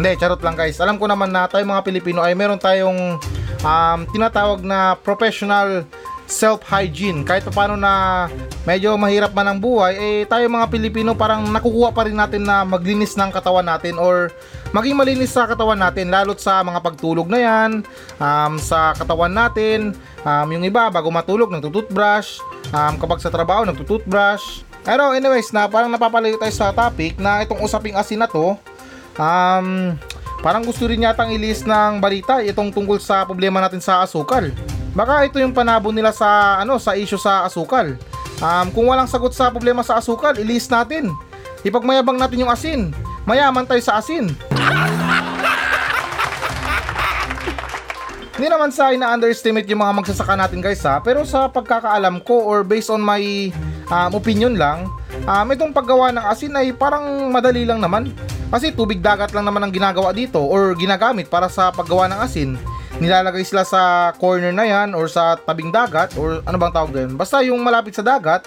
Hindi 0.00 0.16
charot 0.16 0.40
lang 0.40 0.56
guys. 0.56 0.80
Alam 0.80 0.96
ko 0.96 1.04
naman 1.04 1.28
na 1.28 1.44
tayo 1.44 1.60
mga 1.68 1.84
Pilipino 1.84 2.24
ay 2.24 2.32
meron 2.32 2.56
tayong 2.56 3.20
um, 3.60 3.98
tinatawag 4.08 4.64
na 4.64 4.96
professional 4.96 5.84
self-hygiene. 6.30 7.26
Kahit 7.26 7.44
pa 7.44 7.52
paano 7.52 7.74
na 7.74 8.24
medyo 8.64 8.94
mahirap 8.94 9.34
man 9.34 9.50
ang 9.50 9.58
buhay, 9.58 9.98
eh 9.98 10.18
tayo 10.30 10.46
mga 10.46 10.70
Pilipino 10.70 11.12
parang 11.12 11.44
nakukuha 11.50 11.90
pa 11.90 12.06
rin 12.06 12.16
natin 12.16 12.46
na 12.46 12.62
maglinis 12.62 13.18
ng 13.18 13.34
katawan 13.34 13.66
natin 13.66 13.98
or 13.98 14.30
maging 14.70 14.94
malinis 14.94 15.34
sa 15.34 15.46
katawan 15.50 15.78
natin 15.78 16.10
lalot 16.10 16.38
sa 16.38 16.62
mga 16.62 16.78
pagtulog 16.78 17.26
na 17.26 17.38
yan, 17.42 17.70
um, 18.22 18.54
sa 18.58 18.94
katawan 18.94 19.32
natin, 19.32 19.94
um, 20.22 20.46
yung 20.50 20.62
iba 20.62 20.86
bago 20.90 21.10
matulog 21.10 21.50
nagtututbrush, 21.50 22.38
um, 22.70 22.94
kapag 22.98 23.18
sa 23.18 23.30
trabaho 23.30 23.66
nagtututbrush. 23.66 24.62
Pero 24.80 25.12
anyways 25.12 25.52
na 25.52 25.68
parang 25.68 25.92
napapalayo 25.92 26.40
tayo 26.40 26.54
sa 26.54 26.72
topic 26.72 27.20
na 27.20 27.44
itong 27.44 27.60
usaping 27.60 27.98
asin 27.98 28.22
na 28.22 28.30
to, 28.30 28.56
um, 29.20 29.98
parang 30.40 30.64
gusto 30.64 30.88
rin 30.88 31.04
yatang 31.04 31.34
ilis 31.34 31.66
ng 31.66 32.00
balita 32.00 32.40
itong 32.40 32.72
tungkol 32.72 32.96
sa 32.96 33.26
problema 33.28 33.60
natin 33.60 33.82
sa 33.82 34.00
asukal. 34.00 34.48
Baka 34.96 35.28
ito 35.28 35.38
yung 35.38 35.54
panabo 35.54 35.94
nila 35.94 36.10
sa 36.10 36.58
ano 36.58 36.80
sa 36.80 36.98
issue 36.98 37.20
sa 37.20 37.46
asukal. 37.46 37.94
Um, 38.40 38.66
kung 38.72 38.88
walang 38.88 39.06
sagot 39.06 39.36
sa 39.36 39.52
problema 39.52 39.84
sa 39.84 40.00
asukal, 40.00 40.32
ilis 40.40 40.66
natin. 40.72 41.12
Ipagmayabang 41.60 42.16
natin 42.16 42.40
yung 42.40 42.50
asin. 42.50 42.88
Mayaman 43.28 43.68
tayo 43.68 43.84
sa 43.84 44.00
asin. 44.00 44.32
Hindi 48.40 48.56
naman 48.56 48.72
sa 48.72 48.88
ina-underestimate 48.88 49.68
yung 49.68 49.84
mga 49.84 50.00
magsasaka 50.00 50.32
natin 50.32 50.64
guys 50.64 50.80
ha, 50.88 50.96
pero 50.96 51.28
sa 51.28 51.44
pagkakaalam 51.52 52.24
ko 52.24 52.40
or 52.48 52.64
based 52.64 52.88
on 52.88 53.04
my 53.04 53.20
um, 53.92 54.16
opinion 54.16 54.56
lang, 54.56 54.88
um, 55.28 55.46
itong 55.52 55.76
paggawa 55.76 56.08
ng 56.08 56.24
asin 56.24 56.56
ay 56.56 56.72
parang 56.72 57.28
madali 57.28 57.68
lang 57.68 57.84
naman. 57.84 58.08
Kasi 58.48 58.72
tubig 58.72 59.04
dagat 59.04 59.36
lang 59.36 59.44
naman 59.44 59.62
ang 59.62 59.70
ginagawa 59.70 60.10
dito 60.16 60.40
or 60.40 60.72
ginagamit 60.74 61.28
para 61.28 61.52
sa 61.52 61.68
paggawa 61.68 62.08
ng 62.08 62.20
asin. 62.24 62.50
nilalagay 63.00 63.44
sila 63.44 63.64
sa 63.64 64.12
corner 64.20 64.52
na 64.52 64.68
yan 64.68 64.92
or 64.92 65.08
sa 65.08 65.36
tabing 65.40 65.72
dagat 65.72 66.12
or 66.20 66.44
ano 66.44 66.56
bang 66.60 66.72
tawag 66.72 66.90
doon. 66.92 67.10
Basta 67.16 67.40
yung 67.40 67.60
malapit 67.64 67.96
sa 67.96 68.04
dagat, 68.04 68.44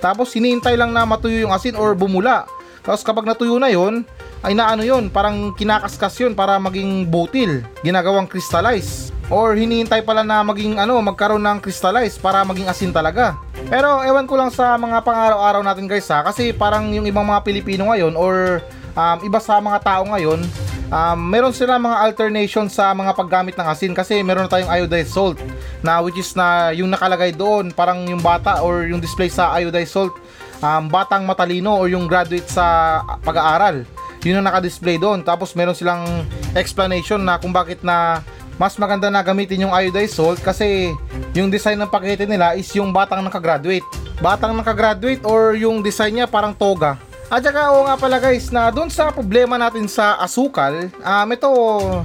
tapos 0.00 0.32
hinihintay 0.36 0.76
lang 0.76 0.92
na 0.92 1.08
matuyo 1.08 1.48
yung 1.48 1.52
asin 1.52 1.76
or 1.76 1.96
bumula. 1.96 2.44
Tapos 2.84 3.02
kapag 3.02 3.24
natuyo 3.24 3.56
na 3.56 3.72
yon, 3.72 4.04
ay 4.44 4.52
naano 4.52 4.84
yon, 4.84 5.08
parang 5.08 5.54
kinakaskas 5.56 6.20
yon 6.20 6.32
para 6.36 6.60
maging 6.60 7.08
butil, 7.08 7.64
ginagawang 7.80 8.28
crystallize. 8.28 9.14
Or 9.26 9.58
hinihintay 9.58 10.06
pala 10.06 10.22
na 10.22 10.44
maging 10.46 10.78
ano, 10.78 11.00
magkaroon 11.02 11.42
ng 11.42 11.58
crystallize 11.58 12.14
para 12.20 12.46
maging 12.46 12.70
asin 12.70 12.94
talaga. 12.94 13.34
Pero 13.66 14.04
ewan 14.06 14.28
ko 14.28 14.38
lang 14.38 14.54
sa 14.54 14.78
mga 14.78 15.02
pang-araw-araw 15.02 15.62
natin 15.66 15.90
guys 15.90 16.06
ha, 16.12 16.22
kasi 16.22 16.54
parang 16.54 16.92
yung 16.94 17.08
ibang 17.08 17.26
mga 17.26 17.42
Pilipino 17.42 17.90
ngayon 17.90 18.14
or 18.14 18.62
um, 18.94 19.18
iba 19.26 19.42
sa 19.42 19.58
mga 19.58 19.82
tao 19.82 20.06
ngayon, 20.06 20.46
um, 20.90 21.18
meron 21.18 21.54
sila 21.54 21.78
mga 21.78 21.96
alternation 22.06 22.70
sa 22.70 22.94
mga 22.94 23.12
paggamit 23.14 23.54
ng 23.58 23.66
asin 23.66 23.92
kasi 23.94 24.22
meron 24.22 24.46
na 24.46 24.52
tayong 24.52 24.70
iodized 24.70 25.12
salt 25.12 25.38
na 25.82 25.98
which 26.02 26.18
is 26.18 26.32
na 26.38 26.70
yung 26.72 26.90
nakalagay 26.90 27.34
doon 27.34 27.70
parang 27.74 28.06
yung 28.06 28.22
bata 28.22 28.62
or 28.62 28.86
yung 28.86 29.02
display 29.02 29.30
sa 29.30 29.54
iodized 29.58 29.92
salt 29.92 30.14
um, 30.62 30.86
batang 30.86 31.26
matalino 31.26 31.76
or 31.76 31.90
yung 31.90 32.06
graduate 32.06 32.46
sa 32.46 33.00
pag-aaral 33.22 33.82
yun 34.26 34.42
ang 34.42 34.46
naka-display 34.50 34.98
doon. 34.98 35.22
Tapos 35.22 35.54
meron 35.54 35.78
silang 35.78 36.26
explanation 36.58 37.22
na 37.22 37.38
kung 37.38 37.54
bakit 37.54 37.80
na 37.86 38.20
mas 38.56 38.74
maganda 38.80 39.12
na 39.12 39.20
gamitin 39.20 39.68
yung 39.68 39.74
iodized 39.76 40.16
salt 40.16 40.40
kasi 40.40 40.90
yung 41.36 41.52
design 41.52 41.76
ng 41.78 41.92
pakete 41.92 42.24
nila 42.24 42.56
is 42.56 42.68
yung 42.74 42.90
batang 42.90 43.22
nakagraduate. 43.22 43.84
Batang 44.18 44.56
nakagraduate 44.56 45.22
or 45.28 45.54
yung 45.54 45.84
design 45.84 46.16
niya 46.16 46.26
parang 46.26 46.56
toga. 46.56 46.96
At 47.26 47.42
saka 47.42 47.74
oo 47.74 47.82
nga 47.84 47.98
pala 47.98 48.22
guys 48.22 48.54
na 48.54 48.70
doon 48.70 48.86
sa 48.86 49.10
problema 49.10 49.58
natin 49.58 49.90
sa 49.90 50.14
asukal, 50.22 50.88
um, 51.02 51.28
ito 51.34 51.50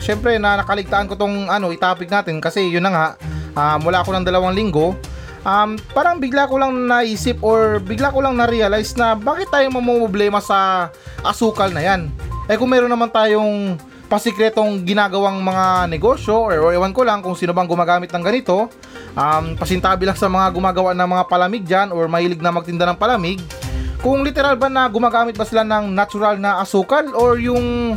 syempre 0.02 0.42
na 0.42 0.66
nakaligtaan 0.66 1.06
ko 1.06 1.14
tong 1.14 1.46
ano 1.46 1.70
itapik 1.70 2.10
natin 2.10 2.42
kasi 2.42 2.66
yun 2.74 2.82
na 2.82 2.92
nga 2.92 3.06
um, 3.54 3.80
wala 3.86 4.02
ako 4.02 4.18
ng 4.18 4.26
dalawang 4.26 4.58
linggo 4.58 4.98
um, 5.46 5.78
parang 5.94 6.18
bigla 6.18 6.50
ko 6.50 6.58
lang 6.58 6.74
naisip 6.86 7.42
or 7.42 7.82
bigla 7.82 8.14
ko 8.14 8.22
lang 8.22 8.38
na-realize 8.38 8.94
na 8.98 9.14
bakit 9.14 9.50
tayo 9.50 9.68
mamumblema 9.74 10.42
sa 10.42 10.90
asukal 11.26 11.70
na 11.74 11.82
yan. 11.82 12.10
Eh 12.50 12.58
kung 12.58 12.70
meron 12.70 12.90
naman 12.90 13.10
tayong 13.10 13.78
pasikretong 14.12 14.84
ginagawang 14.84 15.40
mga 15.40 15.88
negosyo 15.88 16.36
or, 16.36 16.60
or 16.60 16.72
ewan 16.76 16.92
ko 16.92 17.08
lang 17.08 17.24
kung 17.24 17.32
sino 17.32 17.56
bang 17.56 17.70
gumagamit 17.70 18.12
ng 18.12 18.24
ganito, 18.26 18.68
um, 19.16 19.56
pasintabi 19.56 20.04
lang 20.04 20.20
sa 20.20 20.28
mga 20.28 20.52
gumagawa 20.52 20.92
ng 20.92 21.08
mga 21.08 21.24
palamig 21.32 21.64
dyan 21.64 21.96
or 21.96 22.12
mahilig 22.12 22.44
na 22.44 22.52
magtinda 22.52 22.84
ng 22.92 23.00
palamig, 23.00 23.40
kung 24.04 24.26
literal 24.26 24.60
ba 24.60 24.68
na 24.68 24.90
gumagamit 24.90 25.38
ba 25.38 25.48
sila 25.48 25.64
ng 25.64 25.96
natural 25.96 26.36
na 26.42 26.60
asukal 26.60 27.08
or 27.16 27.40
yung 27.40 27.96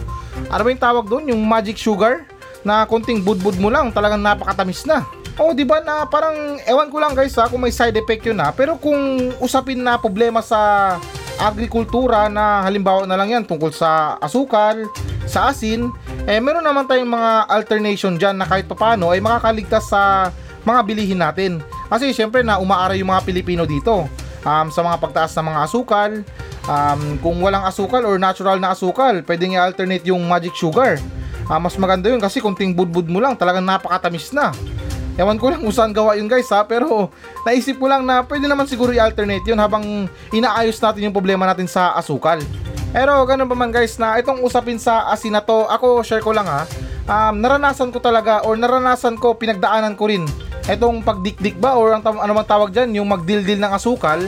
ano 0.50 0.62
ba 0.62 0.68
yung 0.70 0.82
tawag 0.82 1.06
doon, 1.10 1.34
yung 1.34 1.42
magic 1.42 1.74
sugar 1.80 2.28
na 2.62 2.86
konting 2.86 3.24
budbud 3.24 3.58
mo 3.58 3.68
lang 3.72 3.90
talagang 3.90 4.22
napakatamis 4.22 4.86
na. 4.86 5.02
O 5.34 5.50
di 5.50 5.66
ba 5.66 5.82
na 5.82 6.06
parang 6.06 6.62
ewan 6.62 6.86
ko 6.90 7.02
lang 7.02 7.10
guys 7.10 7.34
ha 7.34 7.50
kung 7.50 7.58
may 7.58 7.74
side 7.74 7.98
effect 7.98 8.22
yun 8.22 8.38
ha 8.38 8.54
pero 8.54 8.78
kung 8.78 9.34
usapin 9.42 9.82
na 9.82 9.98
problema 9.98 10.38
sa 10.38 10.94
agrikultura 11.42 12.30
na 12.30 12.62
halimbawa 12.62 13.02
na 13.02 13.18
lang 13.18 13.34
yan 13.34 13.44
tungkol 13.44 13.74
sa 13.74 14.14
asukal, 14.22 14.86
sa 15.26 15.50
asin, 15.50 15.90
eh 16.30 16.38
meron 16.38 16.62
naman 16.62 16.86
tayong 16.86 17.10
mga 17.10 17.50
alternation 17.50 18.14
dyan 18.14 18.38
na 18.38 18.46
kahit 18.46 18.70
papano 18.70 19.10
ay 19.10 19.18
makakaligtas 19.18 19.90
sa 19.90 20.30
mga 20.62 20.80
bilihin 20.86 21.20
natin. 21.20 21.58
Kasi 21.90 22.14
syempre 22.14 22.46
na 22.46 22.62
umaaray 22.62 23.02
yung 23.02 23.10
mga 23.10 23.26
Pilipino 23.26 23.66
dito 23.66 24.06
um, 24.46 24.66
sa 24.70 24.80
mga 24.86 24.96
pagtaas 25.02 25.34
ng 25.34 25.46
mga 25.50 25.60
asukal. 25.66 26.10
Um, 26.64 27.20
kung 27.20 27.36
walang 27.44 27.68
asukal 27.68 28.00
or 28.08 28.16
natural 28.16 28.56
na 28.56 28.72
asukal, 28.72 29.20
pwedeng 29.28 29.52
i-alternate 29.52 30.06
yung 30.08 30.24
magic 30.24 30.56
sugar. 30.56 30.96
Uh, 31.44 31.60
mas 31.60 31.76
maganda 31.76 32.08
yun 32.08 32.22
kasi 32.22 32.40
kunting 32.40 32.72
budbud 32.72 33.04
mo 33.04 33.20
lang, 33.20 33.36
talagang 33.36 33.66
napakatamis 33.66 34.32
na. 34.32 34.48
Ewan 35.14 35.38
ko 35.38 35.46
lang 35.46 35.62
kung 35.62 35.70
saan 35.70 35.94
gawa 35.94 36.18
yun 36.18 36.26
guys 36.26 36.50
ha, 36.50 36.66
pero 36.66 37.10
naisip 37.46 37.78
ko 37.78 37.86
lang 37.86 38.02
na 38.02 38.26
pwede 38.26 38.50
naman 38.50 38.66
siguro 38.66 38.90
i-alternate 38.90 39.46
yun 39.46 39.62
habang 39.62 40.10
inaayos 40.34 40.82
natin 40.82 41.06
yung 41.06 41.14
problema 41.14 41.46
natin 41.46 41.70
sa 41.70 41.94
asukal. 41.94 42.42
Pero 42.90 43.22
ganun 43.26 43.46
pa 43.46 43.54
man 43.54 43.70
guys 43.70 43.94
na 43.98 44.18
itong 44.18 44.42
usapin 44.42 44.78
sa 44.78 45.10
asin 45.14 45.34
na 45.34 45.42
to, 45.42 45.70
ako 45.70 46.02
share 46.02 46.22
ko 46.22 46.34
lang 46.34 46.46
ha, 46.50 46.66
um, 47.06 47.38
naranasan 47.38 47.94
ko 47.94 48.02
talaga 48.02 48.42
or 48.42 48.58
naranasan 48.58 49.14
ko, 49.14 49.38
pinagdaanan 49.38 49.94
ko 49.94 50.10
rin 50.10 50.26
etong 50.64 51.04
pagdikdik 51.04 51.60
ba 51.60 51.76
or 51.76 51.92
ang 51.92 52.02
ano 52.02 52.32
man 52.32 52.46
tawag 52.46 52.72
dyan, 52.72 52.96
yung 52.96 53.08
magdildil 53.08 53.60
ng 53.60 53.72
asukal, 53.74 54.18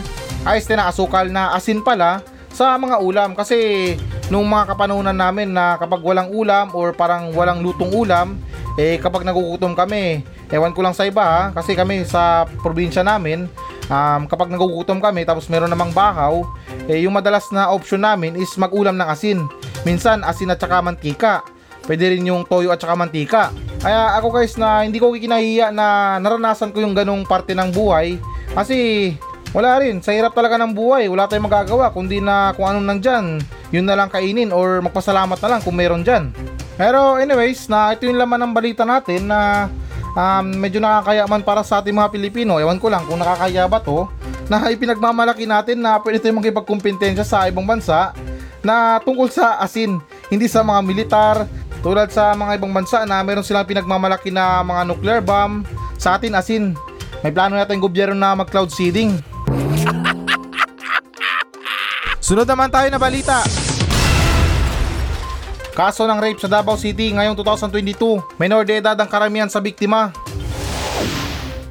ayos 0.45 0.69
na 0.69 0.87
asukal 0.87 1.27
na 1.27 1.57
asin 1.57 1.81
pala 1.81 2.21
sa 2.53 2.77
mga 2.77 3.01
ulam. 3.01 3.31
Kasi 3.33 3.93
nung 4.29 4.47
mga 4.47 4.75
kapanahunan 4.75 5.17
namin 5.17 5.53
na 5.53 5.81
kapag 5.81 6.01
walang 6.05 6.29
ulam 6.31 6.73
or 6.77 6.93
parang 6.93 7.33
walang 7.33 7.65
lutong 7.65 7.91
ulam, 7.93 8.37
eh 8.77 9.01
kapag 9.01 9.25
nagugutom 9.25 9.73
kami, 9.73 10.21
ewan 10.53 10.77
ko 10.77 10.85
lang 10.85 10.93
sa 10.93 11.09
iba 11.09 11.25
ha, 11.25 11.43
kasi 11.57 11.73
kami 11.73 12.05
sa 12.05 12.45
probinsya 12.61 13.01
namin, 13.01 13.49
um, 13.89 14.29
kapag 14.29 14.53
nagugutom 14.53 15.01
kami 15.01 15.25
tapos 15.25 15.49
meron 15.49 15.73
namang 15.73 15.97
bahaw, 15.97 16.45
eh 16.85 17.03
yung 17.09 17.17
madalas 17.17 17.49
na 17.51 17.73
option 17.73 18.05
namin 18.05 18.37
is 18.37 18.53
mag-ulam 18.61 18.95
ng 19.01 19.09
asin. 19.09 19.49
Minsan 19.89 20.23
asin 20.23 20.53
at 20.53 20.61
saka 20.61 20.85
mantika. 20.85 21.41
Pwede 21.87 22.11
rin 22.11 22.27
yung 22.27 22.43
toyo 22.45 22.75
at 22.75 22.83
saka 22.83 22.99
mantika. 22.99 23.55
Kaya 23.81 24.19
ako 24.19 24.35
guys 24.35 24.59
na 24.59 24.83
hindi 24.83 24.99
ko 24.99 25.15
kinahiya 25.15 25.71
na 25.71 26.19
naranasan 26.19 26.75
ko 26.75 26.83
yung 26.83 26.93
ganong 26.93 27.23
parte 27.25 27.55
ng 27.55 27.71
buhay 27.71 28.19
kasi 28.53 29.15
wala 29.57 29.81
rin, 29.81 30.05
sa 30.05 30.13
hirap 30.13 30.37
talaga 30.37 30.61
ng 30.61 30.77
buhay, 30.77 31.09
wala 31.09 31.25
tayong 31.25 31.49
magagawa 31.49 31.89
kundi 31.89 32.21
na 32.21 32.53
kung 32.53 32.69
anong 32.69 32.93
nandyan, 32.93 33.41
yun 33.73 33.89
na 33.89 33.97
lang 33.97 34.13
kainin 34.13 34.53
or 34.53 34.85
magpasalamat 34.85 35.39
na 35.41 35.49
lang 35.49 35.61
kung 35.65 35.73
meron 35.73 36.05
dyan. 36.05 36.29
Pero 36.77 37.17
anyways, 37.17 37.67
na 37.73 37.97
ito 37.97 38.05
yung 38.05 38.21
laman 38.21 38.47
ng 38.47 38.53
balita 38.53 38.85
natin 38.85 39.33
na 39.33 39.73
um, 40.13 40.45
medyo 40.61 40.77
nakakaya 40.81 41.25
man 41.25 41.41
para 41.41 41.65
sa 41.65 41.81
ating 41.81 41.97
mga 41.97 42.13
Pilipino. 42.13 42.61
Ewan 42.61 42.77
ko 42.77 42.93
lang 42.93 43.09
kung 43.09 43.21
nakakaya 43.21 43.65
ba 43.65 43.81
to 43.81 44.09
na 44.47 44.69
ipinagmamalaki 44.71 45.49
natin 45.49 45.83
na 45.83 45.99
pwede 45.99 46.23
tayong 46.23 46.39
magkipagkumpetensya 46.39 47.25
sa 47.27 47.49
ibang 47.49 47.67
bansa 47.67 48.15
na 48.63 48.99
tungkol 49.03 49.31
sa 49.31 49.63
asin, 49.63 49.99
hindi 50.27 50.51
sa 50.51 50.63
mga 50.63 50.81
militar, 50.83 51.35
tulad 51.87 52.11
sa 52.11 52.35
mga 52.35 52.59
ibang 52.59 52.75
bansa 52.75 53.07
na 53.07 53.23
meron 53.23 53.47
silang 53.47 53.67
pinagmamalaki 53.67 54.35
na 54.35 54.63
mga 54.63 54.83
nuclear 54.87 55.21
bomb, 55.23 55.63
sa 55.97 56.19
atin 56.19 56.35
asin. 56.35 56.75
May 57.23 57.33
plano 57.33 57.57
natin 57.57 57.81
gobyerno 57.81 58.19
na 58.19 58.37
mag 58.37 58.51
cloud 58.51 58.69
seeding. 58.69 59.23
Sunod 62.19 62.47
naman 62.47 62.75
tayo 62.75 62.91
na 62.91 62.99
balita. 62.99 63.66
Kaso 65.77 66.09
ng 66.09 66.17
rape 66.17 66.41
sa 66.41 66.49
Davao 66.49 66.81
City 66.81 67.13
ngayong 67.13 67.37
2022. 67.37 68.41
Minor 68.41 68.65
de 68.65 68.81
edad 68.81 68.97
ang 68.97 69.05
karamihan 69.05 69.53
sa 69.53 69.61
biktima. 69.61 70.09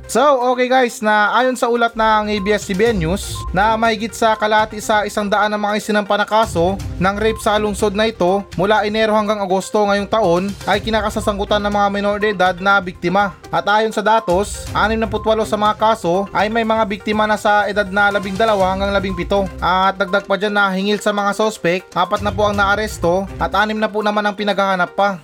So, 0.05 0.21
okay 0.53 0.69
guys, 0.69 1.01
na 1.01 1.33
ayon 1.33 1.57
sa 1.57 1.65
ulat 1.65 1.97
ng 1.97 2.29
ABS-CBN 2.37 3.01
News, 3.01 3.41
na 3.49 3.73
mahigit 3.73 4.13
sa 4.13 4.37
kalati 4.37 4.77
sa 4.77 5.01
isang 5.01 5.25
daan 5.25 5.49
ng 5.49 5.57
mga 5.57 5.81
isinampa 5.81 6.13
na 6.13 6.29
kaso 6.29 6.77
ng 7.01 7.15
rape 7.17 7.41
sa 7.41 7.57
lungsod 7.57 7.97
na 7.97 8.05
ito 8.05 8.45
mula 8.53 8.85
Enero 8.85 9.17
hanggang 9.17 9.41
Agosto 9.41 9.81
ngayong 9.81 10.05
taon 10.05 10.43
ay 10.69 10.77
kinakasasangkutan 10.85 11.57
ng 11.57 11.73
mga 11.73 11.87
minor 11.89 12.15
de 12.21 12.37
edad 12.37 12.53
na 12.61 12.77
biktima. 12.77 13.33
At 13.49 13.65
ayon 13.65 13.89
sa 13.89 14.05
datos, 14.05 14.69
68 14.77 15.09
sa 15.49 15.57
mga 15.57 15.73
kaso 15.73 16.29
ay 16.29 16.53
may 16.53 16.61
mga 16.61 16.85
biktima 16.85 17.25
na 17.25 17.41
sa 17.41 17.65
edad 17.65 17.89
na 17.89 18.13
12 18.13 18.37
hanggang 18.61 18.93
17. 18.93 19.57
At 19.57 19.97
dagdag 19.97 20.29
pa 20.29 20.37
dyan 20.37 20.53
na 20.53 20.69
hingil 20.69 21.01
sa 21.01 21.17
mga 21.17 21.33
sospek, 21.33 21.81
apat 21.97 22.21
na 22.21 22.29
po 22.29 22.45
ang 22.45 22.53
naaresto 22.53 23.25
at 23.41 23.57
anim 23.57 23.81
na 23.81 23.89
po 23.89 24.05
naman 24.05 24.21
ang 24.21 24.37
pinaghahanap 24.37 24.93
pa. 24.93 25.17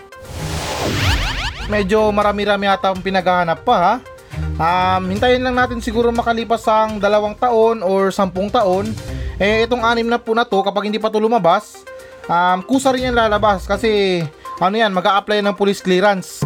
Medyo 1.69 2.09
marami-rami 2.09 2.65
ata 2.65 2.89
ang 2.89 3.00
pinaghahanap 3.00 3.61
pa 3.61 3.77
ha 3.77 3.93
Um, 4.62 5.10
hintayin 5.10 5.41
lang 5.41 5.58
natin 5.58 5.82
siguro 5.82 6.13
makalipas 6.13 6.62
ang 6.70 7.01
dalawang 7.01 7.34
taon 7.34 7.82
or 7.82 8.13
sampung 8.13 8.53
taon. 8.53 8.94
Eh, 9.41 9.65
itong 9.65 9.82
anim 9.82 10.06
na 10.06 10.22
po 10.22 10.38
na 10.38 10.46
to, 10.46 10.62
kapag 10.62 10.86
hindi 10.86 11.01
pa 11.01 11.10
to 11.10 11.18
lumabas, 11.18 11.82
um, 12.30 12.62
kusa 12.62 12.94
rin 12.94 13.10
yan 13.10 13.18
lalabas 13.18 13.65
kasi 13.65 14.22
ano 14.62 14.75
yan, 14.77 14.94
mag 14.94 15.10
apply 15.10 15.41
ng 15.41 15.58
police 15.58 15.82
clearance. 15.82 16.46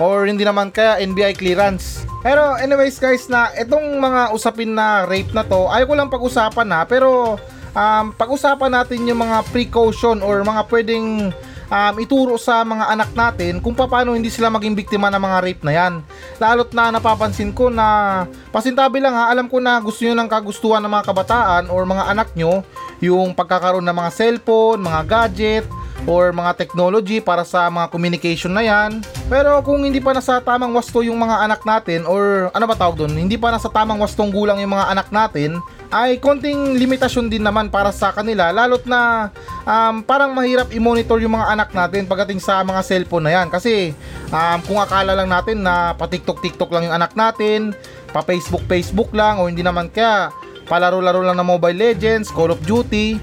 or 0.00 0.24
hindi 0.24 0.40
naman 0.44 0.72
kaya 0.72 1.04
NBI 1.04 1.36
clearance. 1.36 2.08
Pero 2.24 2.56
anyways 2.56 2.96
guys 2.96 3.28
na 3.28 3.52
itong 3.60 4.00
mga 4.00 4.32
usapin 4.32 4.72
na 4.72 5.04
rape 5.04 5.36
na 5.36 5.44
to, 5.44 5.68
ayaw 5.68 5.84
ko 5.84 5.94
lang 6.00 6.08
pag-usapan 6.08 6.64
na 6.64 6.80
pero 6.88 7.36
um, 7.76 8.04
pag-usapan 8.16 8.72
natin 8.72 9.04
yung 9.04 9.20
mga 9.20 9.44
precaution 9.52 10.24
or 10.24 10.40
mga 10.40 10.64
pwedeng 10.72 11.30
um, 11.70 11.94
ituro 11.98 12.34
sa 12.38 12.62
mga 12.62 12.84
anak 12.92 13.10
natin 13.12 13.58
kung 13.62 13.74
paano 13.74 14.14
hindi 14.14 14.30
sila 14.30 14.50
maging 14.52 14.74
biktima 14.74 15.10
ng 15.10 15.22
mga 15.22 15.38
rape 15.42 15.62
na 15.66 15.72
yan. 15.74 15.94
Lalo't 16.38 16.70
na 16.72 16.94
napapansin 16.94 17.50
ko 17.50 17.70
na 17.72 18.24
pasintabi 18.50 19.02
lang 19.02 19.14
ha, 19.14 19.30
alam 19.30 19.50
ko 19.50 19.58
na 19.58 19.78
gusto 19.82 20.04
nyo 20.04 20.14
ng 20.14 20.30
kagustuhan 20.30 20.82
ng 20.84 20.92
mga 20.92 21.06
kabataan 21.06 21.64
or 21.70 21.82
mga 21.86 22.04
anak 22.10 22.28
nyo 22.34 22.62
yung 23.02 23.36
pagkakaroon 23.36 23.84
ng 23.84 23.96
mga 23.96 24.10
cellphone, 24.14 24.80
mga 24.80 25.00
gadget, 25.04 25.66
or 26.06 26.30
mga 26.30 26.54
technology 26.54 27.18
para 27.18 27.42
sa 27.42 27.66
mga 27.66 27.90
communication 27.90 28.54
na 28.54 28.62
yan. 28.62 29.02
Pero 29.26 29.58
kung 29.66 29.82
hindi 29.82 29.98
pa 29.98 30.14
nasa 30.14 30.38
tamang 30.38 30.70
wasto 30.72 31.02
yung 31.02 31.18
mga 31.18 31.42
anak 31.48 31.60
natin 31.66 32.06
or 32.06 32.48
ano 32.54 32.64
ba 32.64 32.78
tawag 32.78 33.00
doon, 33.00 33.16
hindi 33.16 33.34
pa 33.34 33.50
nasa 33.50 33.66
tamang 33.66 33.98
wastong 33.98 34.30
gulang 34.30 34.62
yung 34.62 34.72
mga 34.72 34.92
anak 34.92 35.08
natin, 35.10 35.58
ay 35.90 36.18
konting 36.22 36.78
limitasyon 36.78 37.30
din 37.30 37.42
naman 37.42 37.70
para 37.70 37.94
sa 37.94 38.10
kanila 38.10 38.50
lalot 38.50 38.82
na 38.86 39.30
um, 39.66 40.00
parang 40.06 40.32
mahirap 40.32 40.70
i-monitor 40.72 41.18
yung 41.20 41.34
mga 41.34 41.52
anak 41.52 41.68
natin 41.74 42.06
pagdating 42.06 42.38
sa 42.40 42.62
mga 42.62 42.80
cellphone 42.86 43.26
na 43.26 43.34
yan 43.42 43.50
kasi 43.50 43.92
um, 44.30 44.58
kung 44.64 44.78
akala 44.78 45.12
lang 45.12 45.28
natin 45.28 45.60
na 45.60 45.92
pa 45.92 46.06
TikTok 46.06 46.40
TikTok 46.40 46.70
lang 46.70 46.88
yung 46.88 46.96
anak 46.96 47.12
natin 47.18 47.74
pa 48.14 48.22
Facebook 48.22 48.64
Facebook 48.70 49.10
lang 49.12 49.42
o 49.42 49.50
hindi 49.50 49.66
naman 49.66 49.90
kaya 49.90 50.30
palaro-laro 50.70 51.22
lang 51.22 51.38
ng 51.38 51.46
Mobile 51.46 51.78
Legends, 51.78 52.30
Call 52.30 52.54
of 52.54 52.62
Duty 52.62 53.18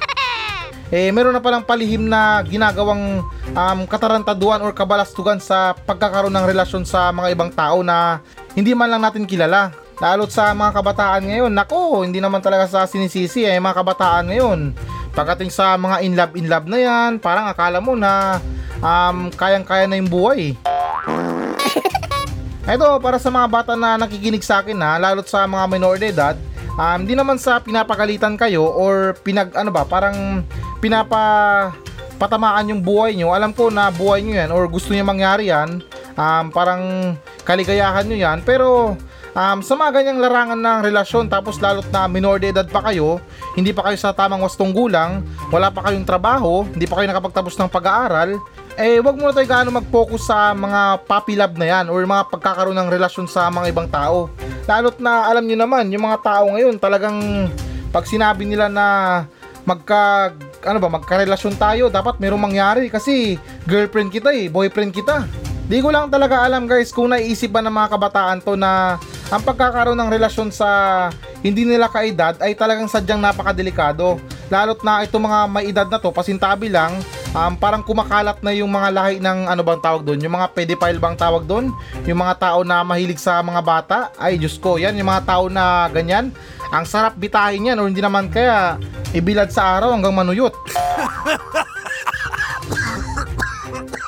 eh 0.94 1.10
meron 1.10 1.34
na 1.34 1.42
palang 1.42 1.66
palihim 1.66 2.06
na 2.06 2.40
ginagawang 2.46 3.26
um, 3.52 3.78
katarantaduan 3.90 4.62
or 4.62 4.70
kabalastugan 4.70 5.42
sa 5.42 5.74
pagkakaroon 5.74 6.32
ng 6.32 6.46
relasyon 6.46 6.86
sa 6.86 7.10
mga 7.10 7.34
ibang 7.34 7.50
tao 7.50 7.82
na 7.82 8.22
hindi 8.56 8.72
man 8.72 8.88
lang 8.88 9.04
natin 9.04 9.28
kilala. 9.28 9.68
Lalo't 9.96 10.28
sa 10.28 10.52
mga 10.52 10.76
kabataan 10.76 11.24
ngayon, 11.24 11.52
nako, 11.56 12.04
hindi 12.04 12.20
naman 12.20 12.44
talaga 12.44 12.68
sa 12.68 12.84
sinisisi 12.84 13.48
eh, 13.48 13.56
mga 13.56 13.80
kabataan 13.80 14.28
ngayon. 14.28 14.76
Pagdating 15.16 15.48
sa 15.48 15.80
mga 15.80 15.96
in 16.04 16.12
love 16.12 16.34
in 16.36 16.44
love 16.44 16.68
na 16.68 16.76
yan, 16.76 17.16
parang 17.16 17.48
akala 17.48 17.80
mo 17.80 17.96
na 17.96 18.36
um, 18.84 19.32
kayang-kaya 19.32 19.88
na 19.88 19.96
yung 19.96 20.12
buhay. 20.12 20.52
Ito, 22.68 23.00
para 23.00 23.16
sa 23.16 23.32
mga 23.32 23.48
bata 23.48 23.72
na 23.72 23.96
nakikinig 23.96 24.44
sa 24.44 24.60
akin 24.60 24.76
ha, 24.84 25.00
lalo't 25.00 25.24
sa 25.24 25.48
mga 25.48 25.64
minor 25.72 25.96
de 25.96 26.12
edad, 26.12 26.36
um, 26.76 27.00
hindi 27.00 27.16
naman 27.16 27.40
sa 27.40 27.56
pinapagalitan 27.64 28.36
kayo 28.36 28.68
or 28.68 29.16
pinag, 29.24 29.56
ano 29.56 29.72
ba, 29.72 29.88
parang 29.88 30.44
pinapa 30.84 31.72
patamaan 32.20 32.76
yung 32.76 32.84
buhay 32.84 33.16
nyo. 33.16 33.32
Alam 33.32 33.56
ko 33.56 33.72
na 33.72 33.88
buhay 33.88 34.20
nyo 34.20 34.36
yan 34.36 34.50
or 34.52 34.68
gusto 34.68 34.92
nyo 34.92 35.04
mangyari 35.08 35.48
yan, 35.48 35.80
um, 36.12 36.44
parang 36.52 37.16
kaligayahan 37.48 38.04
nyo 38.04 38.18
yan. 38.20 38.44
Pero 38.44 39.00
um, 39.36 39.60
sa 39.60 39.76
mga 39.76 40.00
ganyang 40.00 40.18
larangan 40.24 40.56
ng 40.56 40.80
relasyon 40.88 41.28
tapos 41.28 41.60
lalot 41.60 41.84
na 41.92 42.08
minor 42.08 42.40
de 42.40 42.50
edad 42.50 42.64
pa 42.64 42.80
kayo, 42.88 43.20
hindi 43.52 43.76
pa 43.76 43.84
kayo 43.84 44.00
sa 44.00 44.16
tamang 44.16 44.40
wastong 44.40 44.72
gulang, 44.72 45.20
wala 45.52 45.68
pa 45.68 45.84
kayong 45.84 46.08
trabaho, 46.08 46.64
hindi 46.64 46.88
pa 46.88 46.98
kayo 46.98 47.12
nakapagtapos 47.12 47.54
ng 47.60 47.68
pag-aaral, 47.68 48.40
eh 48.80 48.96
wag 49.04 49.16
muna 49.20 49.36
tayo 49.36 49.46
gaano 49.46 49.70
mag-focus 49.76 50.32
sa 50.32 50.56
mga 50.56 51.04
puppy 51.04 51.36
love 51.36 51.56
na 51.60 51.66
yan 51.68 51.92
or 51.92 52.00
mga 52.00 52.24
pagkakaroon 52.32 52.76
ng 52.76 52.88
relasyon 52.92 53.28
sa 53.28 53.52
mga 53.52 53.72
ibang 53.72 53.88
tao. 53.92 54.32
Lalot 54.64 54.96
na 54.98 55.28
alam 55.28 55.44
nyo 55.44 55.56
naman, 55.60 55.86
yung 55.92 56.08
mga 56.08 56.18
tao 56.24 56.44
ngayon 56.50 56.80
talagang 56.80 57.46
pag 57.92 58.08
sinabi 58.08 58.48
nila 58.48 58.66
na 58.66 58.86
magka 59.66 60.30
ano 60.62 60.78
ba 60.78 60.86
magkarelasyon 60.86 61.58
tayo 61.58 61.90
dapat 61.90 62.22
merong 62.22 62.38
mangyari 62.38 62.86
kasi 62.86 63.34
girlfriend 63.66 64.14
kita 64.14 64.30
eh 64.30 64.46
boyfriend 64.46 64.94
kita 64.94 65.26
di 65.66 65.82
ko 65.82 65.90
lang 65.90 66.06
talaga 66.06 66.46
alam 66.46 66.70
guys 66.70 66.94
kung 66.94 67.10
naiisip 67.10 67.50
ba 67.50 67.58
ng 67.58 67.74
mga 67.74 67.98
kabataan 67.98 68.38
to 68.46 68.54
na 68.54 68.94
ang 69.26 69.42
pagkakaroon 69.42 69.98
ng 69.98 70.10
relasyon 70.12 70.54
sa 70.54 70.68
hindi 71.42 71.66
nila 71.66 71.90
kaedad 71.90 72.38
ay 72.38 72.54
talagang 72.54 72.86
sadyang 72.86 73.18
napakadelikado. 73.18 74.22
Lalot 74.46 74.78
na 74.86 75.02
itong 75.02 75.26
mga 75.26 75.38
may 75.50 75.64
edad 75.66 75.88
na 75.90 75.98
to 75.98 76.14
pasintabi 76.14 76.70
lang 76.70 76.94
um, 77.34 77.52
parang 77.58 77.82
kumakalat 77.82 78.38
na 78.40 78.54
yung 78.54 78.70
mga 78.70 78.88
lahi 78.94 79.16
ng 79.18 79.50
ano 79.50 79.62
bang 79.66 79.82
tawag 79.82 80.02
doon? 80.06 80.22
Yung 80.22 80.34
mga 80.38 80.48
pedophile 80.54 81.02
bang 81.02 81.16
tawag 81.18 81.44
doon? 81.44 81.74
Yung 82.06 82.18
mga 82.22 82.34
tao 82.38 82.62
na 82.62 82.86
mahilig 82.86 83.18
sa 83.18 83.42
mga 83.42 83.60
bata? 83.60 83.98
Ay 84.16 84.38
Diyos 84.38 84.56
ko 84.56 84.78
yan 84.78 84.96
yung 84.96 85.10
mga 85.10 85.26
tao 85.26 85.50
na 85.50 85.90
ganyan. 85.90 86.30
Ang 86.70 86.86
sarap 86.86 87.18
bitahin 87.18 87.74
yan 87.74 87.78
o 87.78 87.86
hindi 87.86 88.00
naman 88.00 88.30
kaya 88.30 88.78
ibilad 89.10 89.50
sa 89.50 89.78
araw 89.78 89.92
hanggang 89.94 90.14
manuyot. 90.14 90.54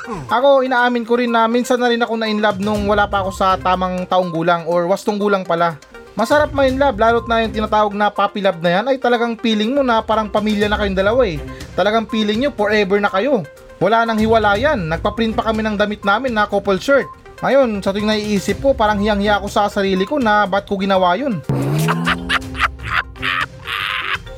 Ako, 0.09 0.65
inaamin 0.65 1.05
ko 1.05 1.21
rin 1.21 1.29
na 1.29 1.45
minsan 1.45 1.77
na 1.77 1.93
rin 1.93 2.01
ako 2.01 2.17
na 2.17 2.29
in 2.29 2.41
love 2.41 2.57
nung 2.59 2.89
wala 2.89 3.05
pa 3.05 3.21
ako 3.21 3.31
sa 3.33 3.61
tamang 3.61 4.09
taong 4.09 4.33
gulang 4.33 4.65
or 4.65 4.89
wastong 4.89 5.21
gulang 5.21 5.45
pala. 5.45 5.77
Masarap 6.19 6.51
ma 6.51 6.67
in 6.67 6.81
love, 6.81 6.99
lalot 6.99 7.31
na 7.31 7.47
yung 7.47 7.55
tinatawag 7.55 7.95
na 7.95 8.11
puppy 8.11 8.43
love 8.43 8.59
na 8.59 8.81
yan 8.81 8.85
ay 8.91 8.99
talagang 8.99 9.39
feeling 9.39 9.77
mo 9.77 9.87
na 9.87 10.03
parang 10.03 10.27
pamilya 10.27 10.67
na 10.67 10.75
kayong 10.75 10.99
dalawa 10.99 11.23
eh. 11.29 11.39
Talagang 11.79 12.11
feeling 12.11 12.43
nyo 12.43 12.51
forever 12.51 12.99
na 12.99 13.07
kayo. 13.07 13.47
Wala 13.79 14.03
nang 14.03 14.19
hiwalayan, 14.19 14.91
nagpa-print 14.91 15.39
pa 15.39 15.47
kami 15.47 15.63
ng 15.63 15.79
damit 15.79 16.03
namin 16.03 16.35
na 16.35 16.51
couple 16.51 16.83
shirt. 16.83 17.07
Ngayon, 17.39 17.79
sa 17.79 17.95
tuwing 17.95 18.11
naiisip 18.11 18.59
ko, 18.59 18.75
parang 18.75 18.99
hiyang-hiya 18.99 19.39
ako 19.39 19.47
sa 19.47 19.71
sarili 19.71 20.03
ko 20.03 20.19
na 20.19 20.43
ba't 20.43 20.67
ko 20.67 20.75
ginawa 20.75 21.15
yun. 21.15 21.39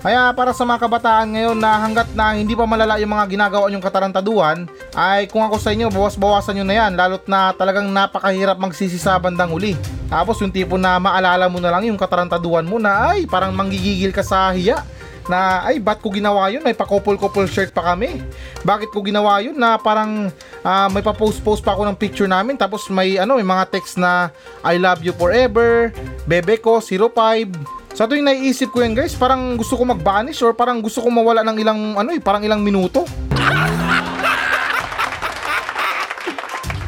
Kaya 0.00 0.32
para 0.32 0.56
sa 0.56 0.64
mga 0.64 0.80
kabataan 0.80 1.28
ngayon 1.36 1.60
na 1.60 1.76
hanggat 1.76 2.08
na 2.16 2.32
hindi 2.32 2.56
pa 2.56 2.64
malala 2.64 2.96
yung 2.96 3.12
mga 3.12 3.36
ginagawa 3.36 3.68
nyong 3.68 3.84
katarantaduhan, 3.84 4.64
ay 4.96 5.28
kung 5.28 5.44
ako 5.44 5.60
sa 5.60 5.76
inyo, 5.76 5.92
bawas-bawasan 5.92 6.56
nyo 6.56 6.64
na 6.64 6.74
yan, 6.80 6.96
lalot 6.96 7.20
na 7.28 7.52
talagang 7.52 7.84
napakahirap 7.92 8.56
magsisi 8.56 8.96
sa 8.96 9.20
bandang 9.20 9.52
uli. 9.52 9.76
Tapos 10.08 10.40
yung 10.40 10.48
tipo 10.48 10.80
na 10.80 10.96
maalala 10.96 11.52
mo 11.52 11.60
na 11.60 11.68
lang 11.68 11.84
yung 11.84 12.00
katarantaduhan 12.00 12.64
mo 12.64 12.80
na 12.80 13.12
ay 13.12 13.28
parang 13.28 13.52
manggigigil 13.52 14.08
ka 14.08 14.24
sa 14.24 14.56
hiya 14.56 14.80
na 15.28 15.68
ay 15.68 15.76
ba't 15.76 16.00
ko 16.00 16.08
ginawa 16.08 16.48
yun? 16.48 16.64
Ay 16.64 16.72
pa-couple-couple 16.72 17.44
shirt 17.44 17.70
pa 17.76 17.92
kami. 17.92 18.24
Bakit 18.64 18.88
ko 18.88 19.04
ginawa 19.04 19.38
yun 19.44 19.54
na 19.54 19.76
parang 19.76 20.32
uh, 20.64 20.88
may 20.88 21.04
pa-post-post 21.04 21.60
pa 21.60 21.76
ako 21.76 21.84
ng 21.86 21.96
picture 22.00 22.26
namin 22.26 22.56
tapos 22.56 22.88
may 22.88 23.20
ano 23.20 23.36
may 23.36 23.46
mga 23.46 23.68
text 23.68 24.00
na 24.00 24.32
I 24.64 24.80
love 24.80 25.04
you 25.04 25.12
forever 25.12 25.92
bebe 26.24 26.56
ko 26.56 26.80
05 26.80 27.79
sa 27.94 28.06
tuwing 28.06 28.24
naiisip 28.24 28.70
ko 28.70 28.86
yan 28.86 28.94
guys, 28.94 29.18
parang 29.18 29.58
gusto 29.58 29.74
ko 29.74 29.82
mag-vanish 29.84 30.40
or 30.46 30.54
parang 30.54 30.78
gusto 30.78 31.02
ko 31.02 31.08
mawala 31.10 31.42
ng 31.42 31.56
ilang 31.58 31.80
ano 31.98 32.10
eh, 32.14 32.22
parang 32.22 32.42
ilang 32.46 32.62
minuto. 32.62 33.02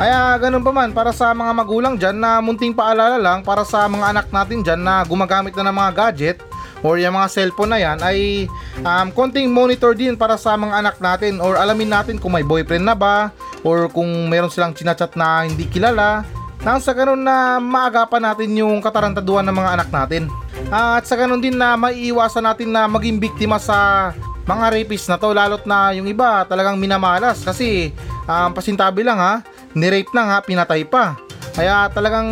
Kaya 0.03 0.35
ganun 0.43 0.67
pa 0.67 0.75
man 0.75 0.91
para 0.91 1.15
sa 1.15 1.31
mga 1.31 1.53
magulang 1.55 1.95
dyan 1.95 2.19
na 2.19 2.43
munting 2.43 2.75
paalala 2.75 3.23
lang 3.23 3.47
para 3.47 3.63
sa 3.63 3.87
mga 3.87 4.11
anak 4.11 4.27
natin 4.35 4.59
dyan 4.67 4.83
na 4.83 5.07
gumagamit 5.07 5.55
na 5.55 5.71
ng 5.71 5.79
mga 5.79 5.93
gadget 5.95 6.39
or 6.83 6.99
yung 6.99 7.15
mga 7.15 7.31
cellphone 7.31 7.71
na 7.71 7.79
yan 7.79 8.03
ay 8.03 8.51
um, 8.83 9.15
konting 9.15 9.47
monitor 9.55 9.95
din 9.95 10.19
para 10.19 10.35
sa 10.35 10.59
mga 10.59 10.75
anak 10.75 10.97
natin 10.99 11.39
or 11.39 11.55
alamin 11.55 11.87
natin 11.87 12.19
kung 12.19 12.35
may 12.35 12.43
boyfriend 12.43 12.83
na 12.83 12.99
ba 12.99 13.31
or 13.63 13.87
kung 13.87 14.11
meron 14.27 14.51
silang 14.51 14.75
chinachat 14.75 15.15
na 15.15 15.47
hindi 15.47 15.71
kilala 15.71 16.27
nang 16.67 16.83
sa 16.83 16.95
ganun 16.95 17.23
na 17.23 17.63
maagapan 17.63 18.23
natin 18.27 18.59
yung 18.59 18.83
katarantaduhan 18.83 19.47
ng 19.47 19.55
mga 19.55 19.71
anak 19.79 19.89
natin. 19.91 20.31
Uh, 20.73 21.01
at 21.01 21.05
sa 21.05 21.17
ganun 21.17 21.41
din 21.41 21.57
na 21.57 21.75
maiiwasan 21.77 22.45
natin 22.45 22.69
na 22.73 22.85
maging 22.89 23.21
biktima 23.21 23.57
sa 23.57 24.11
mga 24.43 24.75
rapist 24.75 25.07
na 25.07 25.17
to 25.17 25.31
lalot 25.31 25.63
na 25.65 25.95
yung 25.95 26.11
iba 26.11 26.43
talagang 26.51 26.75
minamalas 26.75 27.47
kasi 27.47 27.95
um, 28.27 28.51
pasintabi 28.51 29.07
lang 29.07 29.19
ha? 29.19 29.41
Ni-rape 29.73 30.13
na 30.13 30.23
nga 30.29 30.39
pinatay 30.45 30.85
pa. 30.85 31.17
Kaya 31.53 31.89
talagang 31.93 32.29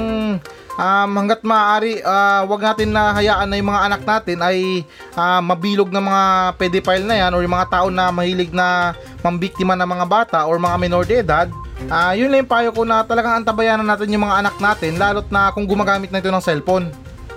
um, 0.80 1.10
hanggat 1.16 1.44
maaari 1.44 2.00
uh, 2.00 2.48
wag 2.48 2.62
natin 2.64 2.90
na 2.92 3.12
hayaan 3.12 3.48
na 3.48 3.56
yung 3.60 3.70
mga 3.70 3.84
anak 3.92 4.02
natin 4.08 4.38
ay 4.40 4.84
uh, 5.14 5.40
mabilog 5.44 5.92
ng 5.92 6.04
mga 6.04 6.22
pedophile 6.56 7.04
na 7.04 7.16
yan 7.26 7.32
or 7.36 7.44
yung 7.44 7.54
mga 7.54 7.68
tao 7.68 7.86
na 7.92 8.08
mahilig 8.08 8.52
na 8.52 8.96
mambiktima 9.20 9.76
ng 9.76 9.88
mga 9.88 10.06
bata 10.08 10.38
or 10.48 10.56
mga 10.56 10.76
minor 10.80 11.04
de 11.04 11.20
edad 11.20 11.48
uh, 11.92 12.12
yun 12.16 12.32
lang 12.32 12.44
yung 12.44 12.50
payo 12.50 12.70
ko 12.72 12.82
na 12.88 13.04
talagang 13.04 13.44
antabayanan 13.44 13.84
natin 13.84 14.12
yung 14.12 14.24
mga 14.24 14.46
anak 14.46 14.56
natin 14.56 14.96
lalot 14.96 15.28
na 15.28 15.52
kung 15.52 15.68
gumagamit 15.68 16.08
na 16.08 16.20
ito 16.24 16.32
ng 16.32 16.44
cellphone 16.44 16.88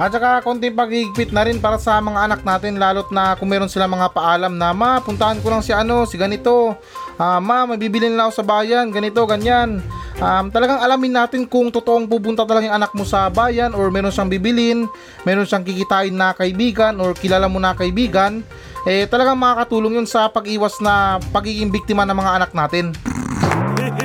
at 0.02 0.10
saka 0.10 0.42
konting 0.42 0.74
paghigpit 0.74 1.30
na 1.30 1.46
rin 1.46 1.62
para 1.62 1.78
sa 1.78 2.02
mga 2.02 2.26
anak 2.26 2.42
natin 2.42 2.82
lalot 2.82 3.06
na 3.14 3.38
kung 3.38 3.46
meron 3.46 3.70
sila 3.70 3.86
mga 3.86 4.10
paalam 4.10 4.58
na 4.58 4.74
ma 4.74 4.98
puntahan 4.98 5.38
ko 5.38 5.54
lang 5.54 5.62
si 5.62 5.70
ano 5.70 6.10
si 6.10 6.18
ganito. 6.18 6.74
Uh, 7.14 7.38
ma 7.38 7.70
may 7.70 7.78
bibili 7.78 8.10
nila 8.10 8.26
ako 8.26 8.42
sa 8.42 8.46
bayan 8.46 8.90
ganito 8.90 9.22
ganyan. 9.30 9.86
Um, 10.18 10.50
talagang 10.50 10.82
alamin 10.82 11.14
natin 11.14 11.46
kung 11.46 11.70
totoong 11.70 12.10
pupunta 12.10 12.42
talaga 12.42 12.66
yung 12.70 12.78
anak 12.82 12.94
mo 12.98 13.06
sa 13.06 13.30
bayan 13.30 13.74
or 13.78 13.90
meron 13.94 14.14
siyang 14.14 14.30
bibilin 14.30 14.86
meron 15.26 15.46
siyang 15.46 15.66
kikitain 15.66 16.14
na 16.14 16.38
kaibigan 16.38 17.02
or 17.02 17.18
kilala 17.18 17.50
mo 17.50 17.58
na 17.58 17.74
kaibigan 17.74 18.46
eh 18.86 19.10
talagang 19.10 19.42
makakatulong 19.42 19.98
yun 19.98 20.08
sa 20.10 20.30
pag-iwas 20.30 20.78
na 20.86 21.18
pagiging 21.34 21.74
biktima 21.74 22.06
ng 22.06 22.18
mga 22.18 22.32
anak 22.42 22.52
natin. 22.54 22.94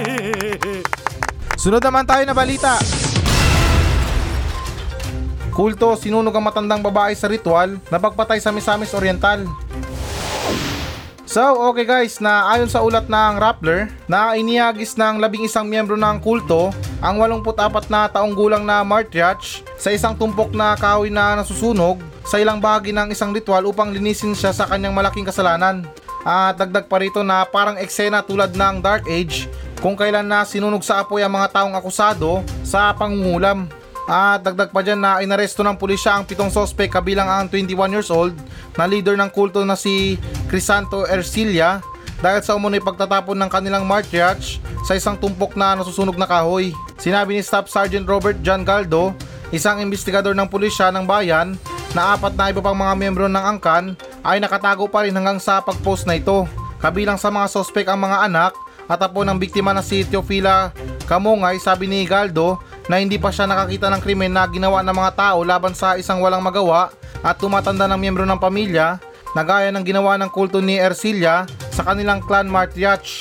Sunod 1.63 1.83
naman 1.83 2.09
tayo 2.09 2.25
na 2.25 2.33
balita 2.37 2.77
Kulto, 5.59 5.99
sinunog 5.99 6.31
ang 6.31 6.47
matandang 6.47 6.79
babae 6.79 7.19
sa 7.19 7.27
ritual 7.27 7.83
na 7.91 7.99
pagpatay 7.99 8.39
sa 8.39 8.55
Misamis 8.55 8.95
Oriental. 8.95 9.43
So, 11.27 11.43
okay 11.75 11.83
guys, 11.83 12.23
na 12.23 12.47
ayon 12.55 12.71
sa 12.71 12.79
ulat 12.79 13.11
ng 13.11 13.35
Rappler, 13.43 13.91
na 14.07 14.39
inihagis 14.39 14.95
ng 14.95 15.19
labing 15.19 15.51
isang 15.51 15.67
miyembro 15.67 15.99
ng 15.99 16.23
kulto 16.23 16.71
ang 17.03 17.19
84 17.19 17.91
na 17.91 18.07
taong 18.07 18.39
gulang 18.39 18.63
na 18.63 18.87
Martyach 18.87 19.67
sa 19.75 19.91
isang 19.91 20.15
tumpok 20.15 20.55
na 20.55 20.79
kahoy 20.79 21.11
na 21.11 21.35
nasusunog 21.35 21.99
sa 22.23 22.39
ilang 22.39 22.63
bahagi 22.63 22.95
ng 22.95 23.11
isang 23.11 23.35
ritual 23.35 23.67
upang 23.67 23.91
linisin 23.91 24.39
siya 24.39 24.55
sa 24.55 24.63
kanyang 24.63 24.95
malaking 24.95 25.27
kasalanan. 25.27 25.83
At 26.23 26.55
dagdag 26.55 26.87
pa 26.87 27.03
rito 27.03 27.27
na 27.27 27.43
parang 27.43 27.83
eksena 27.83 28.23
tulad 28.23 28.55
ng 28.55 28.79
Dark 28.79 29.11
Age 29.11 29.51
kung 29.83 29.99
kailan 29.99 30.31
na 30.31 30.47
sinunog 30.47 30.87
sa 30.87 31.03
apoy 31.03 31.27
ang 31.27 31.35
mga 31.35 31.51
taong 31.51 31.75
akusado 31.75 32.47
sa 32.63 32.95
pangungulam. 32.95 33.67
At 34.09 34.41
dagdag 34.41 34.73
pa 34.73 34.81
dyan 34.81 35.05
na 35.05 35.21
inaresto 35.21 35.61
ng 35.61 35.77
pulisya 35.77 36.17
ang 36.17 36.25
pitong 36.25 36.49
sospek 36.49 36.89
kabilang 36.89 37.29
ang 37.29 37.45
21 37.45 37.93
years 37.93 38.09
old 38.09 38.33
na 38.73 38.89
leader 38.89 39.21
ng 39.21 39.29
kulto 39.29 39.61
na 39.69 39.77
si 39.77 40.17
Crisanto 40.49 41.05
Ercilia 41.05 41.85
dahil 42.25 42.41
sa 42.41 42.57
umunoy 42.57 42.81
pagtatapon 42.81 43.37
ng 43.37 43.53
kanilang 43.53 43.85
matriarch 43.85 44.65
sa 44.89 44.97
isang 44.97 45.21
tumpok 45.21 45.61
na 45.61 45.77
nasusunog 45.77 46.17
na 46.17 46.25
kahoy. 46.25 46.73
Sinabi 46.97 47.37
ni 47.37 47.45
Staff 47.45 47.69
Sergeant 47.69 48.09
Robert 48.09 48.41
John 48.41 48.65
Galdo, 48.65 49.13
isang 49.53 49.85
investigador 49.85 50.33
ng 50.33 50.49
pulisya 50.49 50.89
ng 50.89 51.05
bayan, 51.05 51.61
na 51.93 52.17
apat 52.17 52.33
na 52.33 52.49
iba 52.49 52.65
pang 52.65 52.77
mga 52.77 52.97
miyembro 52.97 53.29
ng 53.29 53.45
angkan 53.57 53.93
ay 54.25 54.41
nakatago 54.41 54.89
pa 54.89 55.05
rin 55.05 55.13
hanggang 55.13 55.37
sa 55.37 55.61
pagpost 55.61 56.09
na 56.09 56.17
ito. 56.17 56.49
Kabilang 56.81 57.21
sa 57.21 57.29
mga 57.29 57.49
sospek 57.49 57.89
ang 57.89 58.01
mga 58.01 58.25
anak 58.25 58.53
at 58.89 59.01
apo 59.05 59.21
ng 59.21 59.37
biktima 59.37 59.77
na 59.77 59.85
si 59.85 60.01
Teofila 60.05 60.73
Kamungay 61.09 61.57
sabi 61.57 61.89
ni 61.89 62.05
Galdo 62.05 62.61
na 62.89 62.99
hindi 62.99 63.21
pa 63.21 63.29
siya 63.29 63.45
nakakita 63.45 63.93
ng 63.93 64.01
krimen 64.01 64.33
na 64.33 64.49
ginawa 64.49 64.81
ng 64.81 64.97
mga 64.97 65.13
tao 65.15 65.45
laban 65.45 65.77
sa 65.77 66.01
isang 66.01 66.25
walang 66.25 66.41
magawa 66.41 66.89
at 67.21 67.37
tumatanda 67.37 67.85
ng 67.85 68.01
miyembro 68.01 68.25
ng 68.25 68.41
pamilya 68.41 68.97
na 69.37 69.43
gaya 69.45 69.69
ng 69.69 69.85
ginawa 69.85 70.17
ng 70.17 70.33
kulto 70.33 70.59
ni 70.65 70.81
Ercilia 70.81 71.45
sa 71.69 71.85
kanilang 71.85 72.25
clan 72.25 72.49
Martiach. 72.49 73.21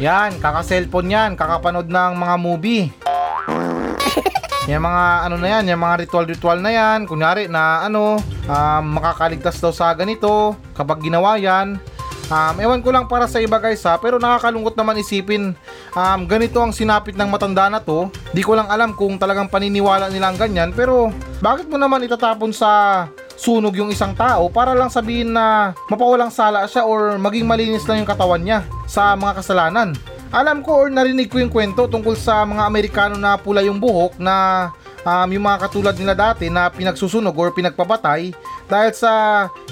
Yan, 0.00 0.40
kaka-cellphone 0.40 1.12
yan, 1.12 1.30
kakapanood 1.36 1.90
ng 1.90 2.12
mga 2.16 2.36
movie. 2.40 2.88
Yung 4.70 4.86
mga 4.86 5.04
ano 5.26 5.36
na 5.40 5.48
yan, 5.50 5.72
yung 5.72 5.82
mga 5.82 6.06
ritual-ritual 6.06 6.62
na 6.62 6.70
yan, 6.70 7.02
kunyari 7.02 7.50
na 7.50 7.82
ano, 7.82 8.22
um, 8.46 8.82
makakaligtas 8.86 9.58
daw 9.58 9.74
sa 9.74 9.90
ganito 9.98 10.54
kapag 10.78 11.02
ginawa 11.02 11.34
yan. 11.40 11.80
Um, 12.30 12.62
ewan 12.62 12.78
ko 12.78 12.94
lang 12.94 13.10
para 13.10 13.26
sa 13.26 13.42
iba 13.42 13.58
guys 13.58 13.82
ha, 13.82 13.98
pero 13.98 14.22
nakakalungkot 14.22 14.78
naman 14.78 15.02
isipin. 15.02 15.50
Um, 15.98 16.20
ganito 16.30 16.62
ang 16.62 16.70
sinapit 16.70 17.18
ng 17.18 17.26
matanda 17.26 17.66
na 17.66 17.82
to. 17.82 18.06
Di 18.30 18.46
ko 18.46 18.54
lang 18.54 18.70
alam 18.70 18.94
kung 18.94 19.18
talagang 19.18 19.50
paniniwala 19.50 20.06
nila 20.06 20.30
ang 20.30 20.38
ganyan, 20.38 20.70
pero 20.70 21.10
bakit 21.42 21.66
mo 21.66 21.74
naman 21.74 22.06
itatapon 22.06 22.54
sa 22.54 23.04
sunog 23.34 23.74
yung 23.74 23.90
isang 23.90 24.14
tao 24.14 24.46
para 24.52 24.76
lang 24.76 24.92
sabihin 24.92 25.34
na 25.34 25.74
mapawalang 25.90 26.30
sala 26.30 26.68
siya 26.70 26.86
or 26.86 27.18
maging 27.18 27.48
malinis 27.48 27.88
lang 27.88 28.04
yung 28.04 28.10
katawan 28.10 28.44
niya 28.46 28.62
sa 28.86 29.18
mga 29.18 29.42
kasalanan. 29.42 29.90
Alam 30.30 30.62
ko 30.62 30.86
or 30.86 30.88
narinig 30.92 31.26
ko 31.26 31.42
yung 31.42 31.50
kwento 31.50 31.90
tungkol 31.90 32.14
sa 32.14 32.46
mga 32.46 32.62
Amerikano 32.62 33.18
na 33.18 33.34
pula 33.34 33.66
yung 33.66 33.82
buhok 33.82 34.22
na 34.22 34.68
um, 35.02 35.28
yung 35.32 35.42
mga 35.42 35.66
katulad 35.66 35.94
nila 35.96 36.14
dati 36.14 36.46
na 36.52 36.70
pinagsusunog 36.70 37.34
or 37.34 37.50
pinagpapatay 37.50 38.30
dahil 38.70 38.94
sa 38.94 39.12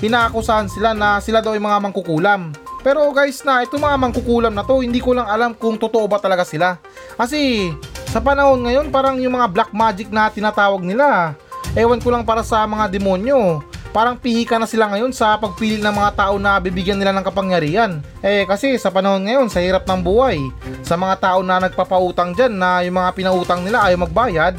hinaakusahan 0.02 0.66
sila 0.66 0.90
na 0.92 1.22
sila 1.22 1.38
daw 1.38 1.54
ay 1.54 1.62
mga 1.62 1.78
mangkukulam. 1.78 2.50
Pero 2.82 3.06
guys 3.14 3.40
na 3.46 3.62
itong 3.62 3.82
mga 3.82 3.96
mangkukulam 3.96 4.52
na 4.54 4.66
to 4.66 4.82
hindi 4.82 4.98
ko 4.98 5.14
lang 5.14 5.30
alam 5.30 5.54
kung 5.54 5.78
totoo 5.78 6.10
ba 6.10 6.18
talaga 6.18 6.42
sila. 6.42 6.82
Kasi 7.14 7.70
sa 8.10 8.18
panahon 8.18 8.66
ngayon 8.66 8.90
parang 8.90 9.22
yung 9.22 9.38
mga 9.38 9.48
black 9.54 9.70
magic 9.70 10.10
na 10.10 10.28
tinatawag 10.28 10.82
nila. 10.82 11.38
Ewan 11.78 12.02
ko 12.02 12.10
lang 12.10 12.26
para 12.26 12.42
sa 12.42 12.66
mga 12.66 12.90
demonyo 12.90 13.62
parang 13.98 14.20
pihika 14.20 14.60
na 14.60 14.68
sila 14.68 14.88
ngayon 14.92 15.10
sa 15.10 15.34
pagpili 15.40 15.80
ng 15.80 15.90
mga 15.90 16.12
tao 16.14 16.34
na 16.36 16.60
bibigyan 16.60 17.00
nila 17.00 17.12
ng 17.16 17.24
kapangyarihan. 17.24 17.98
Eh 18.20 18.44
kasi 18.44 18.76
sa 18.76 18.92
panahon 18.92 19.24
ngayon 19.24 19.48
sa 19.48 19.58
hirap 19.58 19.88
ng 19.88 20.00
buhay, 20.04 20.38
sa 20.84 20.94
mga 20.94 21.18
tao 21.18 21.40
na 21.42 21.58
nagpapautang 21.58 22.36
dyan 22.36 22.54
na 22.54 22.84
yung 22.84 23.00
mga 23.00 23.10
pinautang 23.16 23.64
nila 23.64 23.88
ayaw 23.88 24.04
magbayad, 24.04 24.54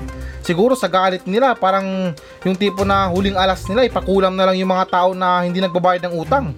siguro 0.49 0.73
sa 0.73 0.89
galit 0.89 1.21
nila 1.29 1.53
parang 1.53 2.09
yung 2.41 2.57
tipo 2.57 2.81
na 2.81 3.05
huling 3.05 3.37
alas 3.37 3.61
nila 3.69 3.85
ipakulam 3.85 4.33
na 4.33 4.49
lang 4.49 4.57
yung 4.57 4.73
mga 4.73 4.89
tao 4.89 5.13
na 5.13 5.45
hindi 5.45 5.61
nagbabayad 5.61 6.09
ng 6.09 6.15
utang. 6.17 6.57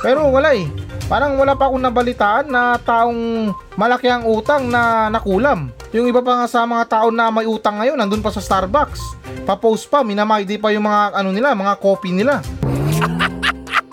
Pero 0.00 0.24
wala 0.32 0.56
eh. 0.56 0.64
Parang 1.08 1.36
wala 1.36 1.56
pa 1.56 1.68
akong 1.68 1.84
nabalitaan 1.84 2.46
na 2.48 2.80
taong 2.80 3.52
malaki 3.76 4.08
ang 4.08 4.24
utang 4.28 4.68
na 4.68 5.12
nakulam. 5.12 5.72
Yung 5.92 6.04
iba 6.04 6.20
pa 6.20 6.44
nga 6.44 6.46
sa 6.48 6.68
mga 6.68 6.84
tao 6.84 7.08
na 7.08 7.32
may 7.32 7.48
utang 7.48 7.80
ngayon, 7.80 7.96
nandun 7.96 8.20
pa 8.20 8.28
sa 8.28 8.44
Starbucks. 8.44 9.00
Pa-post 9.48 9.88
pa, 9.88 10.04
minamaydi 10.04 10.60
pa 10.60 10.68
yung 10.68 10.84
mga 10.84 11.16
ano 11.16 11.32
nila, 11.32 11.56
mga 11.56 11.80
coffee 11.80 12.12
nila. 12.12 12.44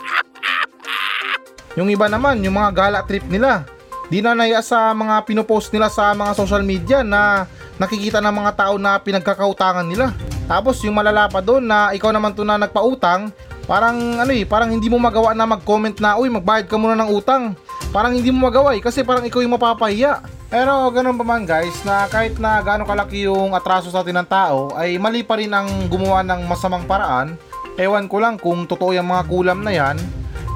yung 1.80 1.88
iba 1.88 2.12
naman, 2.12 2.44
yung 2.44 2.60
mga 2.60 2.72
gala 2.76 3.00
trip 3.08 3.24
nila. 3.32 3.64
Di 4.06 4.22
na 4.22 4.38
naya 4.38 4.62
sa 4.62 4.94
mga 4.94 5.26
pinopost 5.26 5.74
nila 5.74 5.90
sa 5.90 6.14
mga 6.14 6.38
social 6.38 6.62
media 6.62 7.02
na 7.02 7.50
nakikita 7.82 8.22
ng 8.22 8.36
mga 8.36 8.52
tao 8.54 8.76
na 8.78 9.02
pinagkakautangan 9.02 9.86
nila. 9.86 10.14
Tapos 10.46 10.78
yung 10.86 10.94
malala 10.94 11.26
pa 11.26 11.42
doon 11.42 11.66
na 11.66 11.90
ikaw 11.98 12.14
naman 12.14 12.38
to 12.38 12.46
na 12.46 12.62
nagpautang, 12.62 13.34
parang 13.66 14.22
ano 14.22 14.30
eh, 14.30 14.46
parang 14.46 14.70
hindi 14.70 14.94
mo 14.94 15.02
magawa 15.02 15.34
na 15.34 15.50
mag-comment 15.50 15.98
na, 15.98 16.22
uy, 16.22 16.30
magbayad 16.30 16.70
ka 16.70 16.78
muna 16.78 16.94
ng 16.94 17.10
utang. 17.10 17.58
Parang 17.90 18.14
hindi 18.14 18.30
mo 18.30 18.46
magawa 18.46 18.78
eh, 18.78 18.82
kasi 18.84 19.02
parang 19.02 19.26
ikaw 19.26 19.42
yung 19.42 19.58
mapapahiya. 19.58 20.22
Pero 20.54 20.94
ganun 20.94 21.18
pa 21.18 21.26
man 21.26 21.44
guys, 21.44 21.74
na 21.82 22.06
kahit 22.06 22.38
na 22.38 22.62
gaano 22.62 22.86
kalaki 22.86 23.26
yung 23.26 23.58
atraso 23.58 23.90
sa 23.90 24.06
atin 24.06 24.22
ng 24.22 24.30
tao, 24.30 24.70
ay 24.78 25.02
mali 25.02 25.26
pa 25.26 25.42
rin 25.42 25.50
ang 25.50 25.90
gumawa 25.90 26.22
ng 26.22 26.46
masamang 26.46 26.86
paraan. 26.86 27.34
Ewan 27.76 28.06
ko 28.06 28.22
lang 28.22 28.38
kung 28.38 28.70
totoo 28.70 28.94
yung 28.94 29.10
mga 29.10 29.26
kulam 29.26 29.60
na 29.66 29.74
yan. 29.74 29.98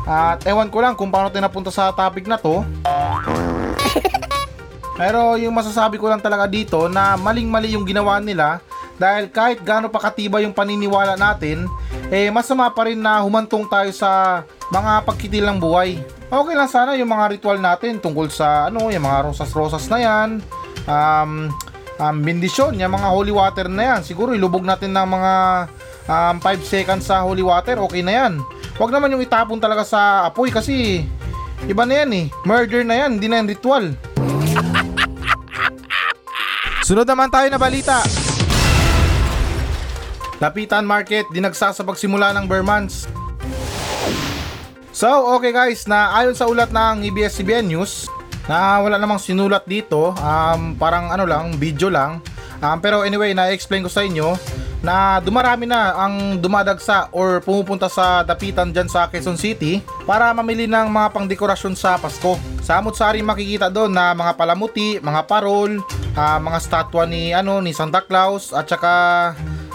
At 0.10 0.42
ewan 0.50 0.74
ko 0.74 0.82
lang 0.82 0.98
kung 0.98 1.14
paano 1.14 1.30
tayo 1.30 1.46
napunta 1.46 1.70
sa 1.70 1.94
topic 1.94 2.26
na 2.26 2.42
to. 2.42 2.66
Pero 5.00 5.38
yung 5.38 5.54
masasabi 5.54 6.02
ko 6.02 6.10
lang 6.10 6.18
talaga 6.18 6.50
dito 6.50 6.90
na 6.90 7.14
maling-mali 7.14 7.78
yung 7.78 7.86
ginawa 7.86 8.18
nila 8.18 8.58
dahil 9.00 9.30
kahit 9.32 9.62
gaano 9.64 9.88
pa 9.88 10.02
katiba 10.12 10.44
yung 10.44 10.52
paniniwala 10.52 11.16
natin, 11.16 11.70
eh 12.12 12.28
masama 12.34 12.68
pa 12.74 12.90
rin 12.90 13.00
na 13.00 13.24
humantong 13.24 13.64
tayo 13.70 13.94
sa 13.96 14.44
mga 14.74 15.08
pagkitil 15.08 15.46
ng 15.48 15.58
buhay. 15.62 16.04
Okay 16.28 16.56
lang 16.58 16.68
sana 16.68 17.00
yung 17.00 17.08
mga 17.08 17.40
ritual 17.40 17.62
natin 17.64 18.02
tungkol 18.04 18.28
sa 18.28 18.68
ano, 18.68 18.92
yung 18.92 19.06
mga 19.06 19.32
rosas-rosas 19.32 19.88
na 19.88 19.98
yan, 20.04 20.30
um, 20.84 21.48
um, 21.96 22.18
bendisyon, 22.20 22.76
yung 22.76 22.92
mga 22.92 23.08
holy 23.08 23.32
water 23.32 23.72
na 23.72 23.96
yan. 23.96 24.02
Siguro 24.04 24.36
ilubog 24.36 24.68
natin 24.68 24.92
ng 24.92 25.08
mga 25.08 25.34
um, 26.12 26.36
5 26.44 26.60
seconds 26.66 27.08
sa 27.08 27.24
holy 27.24 27.46
water, 27.46 27.80
okay 27.80 28.04
na 28.04 28.14
yan. 28.26 28.34
Huwag 28.80 28.96
naman 28.96 29.12
yung 29.12 29.20
itapon 29.20 29.60
talaga 29.60 29.84
sa 29.84 30.32
apoy 30.32 30.56
kasi 30.56 31.04
iba 31.68 31.84
na 31.84 32.00
yan 32.00 32.12
eh. 32.16 32.26
Murder 32.48 32.88
na 32.88 32.96
yan, 32.96 33.20
hindi 33.20 33.28
na 33.28 33.44
yan 33.44 33.52
ritual. 33.52 33.92
Sunod 36.88 37.04
naman 37.04 37.28
tayo 37.28 37.52
na 37.52 37.60
balita. 37.60 38.00
Lapitan 40.40 40.88
Market, 40.88 41.28
dinagsa 41.28 41.76
sa 41.76 41.84
pagsimula 41.84 42.32
ng 42.32 42.48
Bermans. 42.48 43.04
So, 44.96 45.36
okay 45.36 45.52
guys, 45.52 45.84
na 45.84 46.16
ayon 46.16 46.32
sa 46.32 46.48
ulat 46.48 46.72
ng 46.72 47.04
ABS-CBN 47.12 47.68
News, 47.68 48.08
na 48.48 48.80
wala 48.80 48.96
namang 48.96 49.20
sinulat 49.20 49.68
dito, 49.68 50.16
um, 50.16 50.80
parang 50.80 51.12
ano 51.12 51.28
lang, 51.28 51.52
video 51.60 51.92
lang. 51.92 52.24
Um, 52.64 52.80
pero 52.80 53.04
anyway, 53.04 53.36
na-explain 53.36 53.84
ko 53.84 53.92
sa 53.92 54.08
inyo 54.08 54.40
na 54.80 55.20
dumarami 55.20 55.68
na 55.68 55.92
ang 55.96 56.40
dumadagsa 56.40 57.12
or 57.12 57.44
pumupunta 57.44 57.92
sa 57.92 58.24
dapitan 58.24 58.72
dyan 58.72 58.88
sa 58.88 59.12
Quezon 59.12 59.36
City 59.36 59.84
para 60.08 60.32
mamili 60.32 60.66
ng 60.72 60.88
mga 60.88 61.12
pangdekorasyon 61.12 61.76
sa 61.76 62.00
Pasko. 62.00 62.40
Sa 62.64 62.80
Amutsari 62.80 63.20
makikita 63.20 63.68
doon 63.68 63.92
na 63.92 64.16
mga 64.16 64.40
palamuti, 64.40 64.98
mga 65.04 65.28
parol, 65.28 65.84
uh, 66.16 66.40
mga 66.40 66.60
statwa 66.64 67.04
ni 67.04 67.36
ano 67.36 67.60
ni 67.60 67.76
Santa 67.76 68.00
Claus 68.00 68.56
at 68.56 68.72
saka 68.72 68.94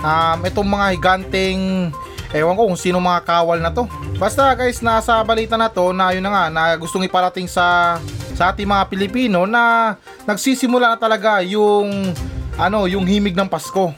um, 0.00 0.38
itong 0.40 0.68
mga 0.68 0.86
higanteng 0.96 1.92
ewan 2.34 2.56
ko 2.58 2.66
kung 2.66 2.80
sino 2.80 2.98
mga 2.98 3.22
kawal 3.28 3.60
na 3.60 3.70
to. 3.70 3.84
Basta 4.16 4.56
guys, 4.56 4.80
nasa 4.80 5.20
balita 5.20 5.54
na 5.60 5.68
to 5.68 5.92
na 5.92 6.16
yun 6.16 6.24
na 6.24 6.32
nga 6.32 6.44
na 6.48 6.62
gustong 6.80 7.04
iparating 7.04 7.46
sa 7.46 7.98
sa 8.34 8.50
ating 8.50 8.66
mga 8.66 8.90
Pilipino 8.90 9.46
na 9.46 9.94
nagsisimula 10.26 10.96
na 10.96 10.98
talaga 10.98 11.44
yung 11.44 12.10
ano, 12.58 12.86
yung 12.88 13.06
himig 13.06 13.36
ng 13.36 13.50
Pasko. 13.50 13.94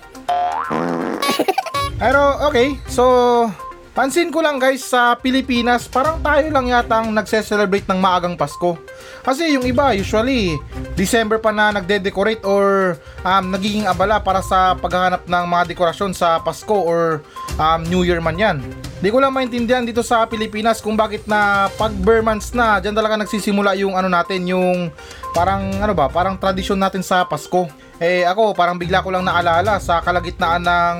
Pero 2.02 2.20
okay, 2.44 2.76
so 2.88 3.04
pansin 3.96 4.28
ko 4.28 4.44
lang 4.44 4.60
guys 4.60 4.84
sa 4.84 5.16
Pilipinas, 5.16 5.88
parang 5.88 6.20
tayo 6.20 6.44
lang 6.52 6.68
yata 6.68 7.00
ang 7.00 7.16
nagse-celebrate 7.16 7.88
ng 7.88 7.96
maagang 7.96 8.36
Pasko. 8.36 8.76
Kasi 9.24 9.56
yung 9.56 9.64
iba 9.64 9.96
usually 9.96 10.60
December 10.92 11.40
pa 11.40 11.48
na 11.48 11.72
nagde-decorate 11.72 12.44
or 12.44 12.94
um, 13.24 13.48
nagiging 13.48 13.88
abala 13.88 14.20
para 14.20 14.44
sa 14.44 14.76
paghahanap 14.76 15.24
ng 15.24 15.44
mga 15.48 15.64
dekorasyon 15.72 16.12
sa 16.12 16.36
Pasko 16.44 16.76
or 16.76 17.24
um, 17.56 17.80
New 17.88 18.04
Year 18.04 18.20
man 18.20 18.36
yan. 18.36 18.60
Di 19.00 19.08
ko 19.08 19.20
lang 19.20 19.32
maintindihan 19.32 19.84
dito 19.84 20.04
sa 20.04 20.28
Pilipinas 20.28 20.84
kung 20.84 20.96
bakit 20.96 21.24
na 21.24 21.72
pag 21.80 21.92
bare 22.04 22.20
months 22.20 22.52
na, 22.52 22.80
dyan 22.80 22.96
talaga 22.96 23.16
nagsisimula 23.16 23.76
yung 23.80 23.96
ano 23.96 24.12
natin, 24.12 24.44
yung 24.44 24.92
parang 25.32 25.72
ano 25.80 25.96
ba, 25.96 26.08
parang 26.12 26.36
tradisyon 26.36 26.80
natin 26.80 27.00
sa 27.00 27.24
Pasko. 27.24 27.68
Eh 27.96 28.28
ako, 28.28 28.52
parang 28.52 28.76
bigla 28.76 29.00
ko 29.00 29.08
lang 29.08 29.24
naalala 29.24 29.80
sa 29.80 30.04
kalagitnaan 30.04 30.64
ng 30.64 30.96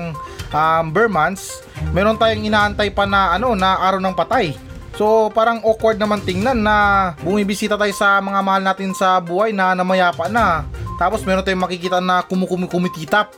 um, 0.49 0.85
bare 0.89 1.11
months, 1.11 1.61
meron 1.93 2.17
tayong 2.17 2.49
inaantay 2.49 2.89
pa 2.89 3.05
na 3.05 3.37
ano, 3.37 3.53
na 3.53 3.77
araw 3.77 4.01
ng 4.01 4.17
patay. 4.17 4.57
So 4.97 5.29
parang 5.29 5.61
awkward 5.61 6.01
naman 6.01 6.25
tingnan 6.25 6.65
na 6.65 7.13
bumibisita 7.21 7.77
tayo 7.77 7.93
sa 7.93 8.17
mga 8.17 8.41
mahal 8.41 8.65
natin 8.65 8.97
sa 8.97 9.21
buhay 9.21 9.53
na 9.53 9.77
namayapa 9.77 10.25
na. 10.25 10.65
Tapos 10.97 11.21
meron 11.21 11.45
tayong 11.45 11.61
makikita 11.61 12.01
na 12.01 12.25
kumukumititap. 12.25 13.29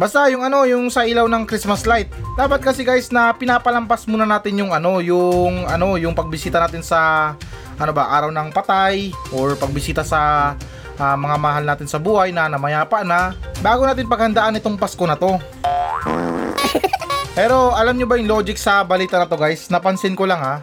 Basta 0.00 0.30
yung 0.32 0.46
ano, 0.46 0.64
yung 0.64 0.88
sa 0.88 1.04
ilaw 1.04 1.28
ng 1.28 1.44
Christmas 1.44 1.84
light. 1.84 2.08
Dapat 2.38 2.62
kasi 2.62 2.86
guys 2.86 3.10
na 3.12 3.34
pinapalampas 3.34 4.06
muna 4.08 4.24
natin 4.24 4.64
yung 4.64 4.72
ano, 4.72 5.02
yung 5.04 5.66
ano, 5.68 5.98
yung 6.00 6.14
pagbisita 6.16 6.62
natin 6.62 6.86
sa 6.86 7.34
ano 7.78 7.92
ba, 7.94 8.10
araw 8.10 8.30
ng 8.34 8.50
patay 8.50 9.14
or 9.30 9.54
pagbisita 9.54 10.02
sa 10.02 10.52
uh, 10.98 11.16
mga 11.16 11.36
mahal 11.38 11.64
natin 11.64 11.86
sa 11.86 12.02
buhay 12.02 12.34
na 12.34 12.50
namayapa 12.50 13.06
na 13.06 13.38
bago 13.62 13.86
natin 13.86 14.10
paghandaan 14.10 14.58
itong 14.58 14.76
Pasko 14.76 15.06
na 15.06 15.14
to. 15.14 15.38
Pero 17.38 17.70
alam 17.70 17.94
nyo 17.94 18.10
ba 18.10 18.18
yung 18.18 18.28
logic 18.28 18.58
sa 18.58 18.82
balita 18.82 19.16
na 19.16 19.30
to 19.30 19.38
guys? 19.38 19.70
Napansin 19.70 20.18
ko 20.18 20.26
lang 20.26 20.42
ha. 20.42 20.56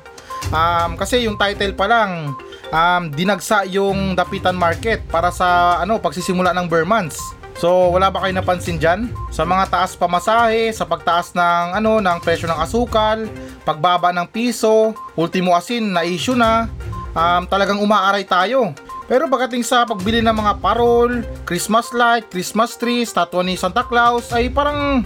Um, 0.51 0.99
kasi 0.99 1.25
yung 1.25 1.39
title 1.39 1.73
pa 1.73 1.89
lang, 1.89 2.35
um, 2.69 3.03
dinagsa 3.09 3.65
yung 3.65 4.13
Dapitan 4.13 4.53
Market 4.53 5.01
para 5.07 5.31
sa 5.31 5.79
ano 5.79 5.97
pagsisimula 5.97 6.51
ng 6.53 6.67
Burmans. 6.67 7.17
So 7.55 7.95
wala 7.95 8.11
ba 8.11 8.27
kayo 8.27 8.35
napansin 8.35 8.75
dyan? 8.75 9.15
Sa 9.31 9.47
mga 9.47 9.71
taas 9.71 9.95
pamasahe, 9.95 10.75
sa 10.75 10.83
pagtaas 10.83 11.31
ng 11.31 11.79
ano 11.79 12.03
ng 12.03 12.17
presyo 12.19 12.51
ng 12.51 12.59
asukal, 12.59 13.31
pagbaba 13.63 14.11
ng 14.11 14.27
piso, 14.27 14.91
ultimo 15.15 15.55
asin 15.55 15.95
na 15.95 16.03
issue 16.03 16.35
na, 16.35 16.67
um, 17.15 17.47
talagang 17.47 17.79
umaaray 17.79 18.27
tayo. 18.27 18.75
Pero 19.07 19.25
pagdating 19.31 19.63
sa 19.63 19.87
pagbili 19.87 20.19
ng 20.19 20.35
mga 20.35 20.59
parol, 20.59 21.23
Christmas 21.47 21.89
light, 21.95 22.27
Christmas 22.29 22.75
tree, 22.75 23.07
statwa 23.07 23.41
ni 23.41 23.55
Santa 23.55 23.85
Claus 23.87 24.29
ay 24.35 24.51
parang 24.51 25.01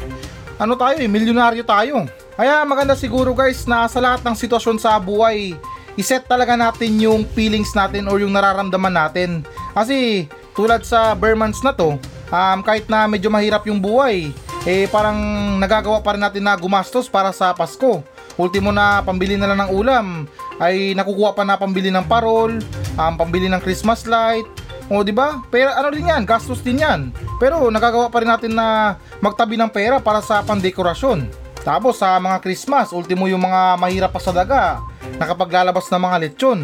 ano 0.60 0.74
tayo 0.76 0.98
eh, 1.00 1.08
milyonaryo 1.08 1.64
tayo. 1.64 2.10
Kaya 2.40 2.64
maganda 2.64 2.96
siguro 2.96 3.36
guys 3.36 3.68
na 3.68 3.86
sa 3.92 4.00
lahat 4.00 4.24
ng 4.24 4.36
sitwasyon 4.36 4.80
sa 4.80 4.96
buhay, 5.00 5.56
iset 6.00 6.24
talaga 6.24 6.56
natin 6.56 6.96
yung 7.00 7.28
feelings 7.36 7.76
natin 7.76 8.08
or 8.08 8.24
yung 8.24 8.32
nararamdaman 8.32 8.96
natin. 8.96 9.44
Kasi 9.76 10.28
tulad 10.56 10.88
sa 10.88 11.12
Burmans 11.16 11.60
na 11.60 11.76
to, 11.76 12.00
um, 12.32 12.60
kahit 12.64 12.88
na 12.88 13.04
medyo 13.12 13.28
mahirap 13.28 13.68
yung 13.68 13.84
buhay, 13.84 14.32
eh 14.64 14.88
parang 14.88 15.20
nagagawa 15.60 16.00
pa 16.00 16.16
rin 16.16 16.24
natin 16.24 16.44
na 16.48 16.56
gumastos 16.56 17.12
para 17.12 17.36
sa 17.36 17.52
Pasko. 17.52 18.00
Ultimo 18.40 18.72
na 18.72 19.04
pambili 19.04 19.36
na 19.36 19.52
lang 19.52 19.68
ng 19.68 19.72
ulam, 19.76 20.24
ay 20.64 20.96
nakukuha 20.96 21.36
pa 21.36 21.44
na 21.44 21.60
pambili 21.60 21.92
ng 21.92 22.08
parol, 22.08 22.64
um, 22.96 23.14
pambili 23.20 23.52
ng 23.52 23.60
Christmas 23.60 24.08
light, 24.08 24.48
o 24.88 25.04
di 25.04 25.12
ba? 25.12 25.44
Pero 25.52 25.76
ano 25.76 25.92
din 25.92 26.08
'yan, 26.08 26.24
gastos 26.24 26.64
din 26.64 26.80
'yan. 26.80 27.12
Pero 27.36 27.68
nagagawa 27.68 28.08
pa 28.08 28.24
rin 28.24 28.32
natin 28.32 28.56
na 28.56 28.96
magtabi 29.20 29.60
ng 29.60 29.68
pera 29.68 30.00
para 30.00 30.24
sa 30.24 30.40
pandekorasyon. 30.40 31.28
Tapos 31.62 32.00
sa 32.00 32.16
mga 32.18 32.40
Christmas, 32.40 32.96
ultimo 32.96 33.28
yung 33.28 33.44
mga 33.44 33.76
mahirap 33.76 34.12
pa 34.16 34.24
sa 34.24 34.32
daga, 34.32 34.80
nakapaglalabas 35.20 35.92
ng 35.92 36.02
mga 36.02 36.18
lechon, 36.24 36.60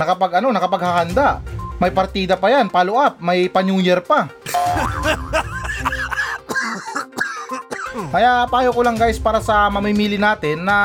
nakapag 0.00 0.40
ano, 0.40 0.48
nakapaghahanda. 0.50 1.44
May 1.78 1.94
partida 1.94 2.34
pa 2.34 2.50
yan, 2.50 2.66
follow 2.72 2.98
up, 2.98 3.22
may 3.22 3.46
pa 3.46 3.62
New 3.62 3.78
Year 3.78 4.02
pa. 4.02 4.26
Kaya 8.12 8.44
payo 8.46 8.70
ko 8.70 8.80
lang 8.84 8.96
guys 9.00 9.16
para 9.16 9.40
sa 9.40 9.68
mamimili 9.72 10.20
natin 10.20 10.64
na 10.64 10.76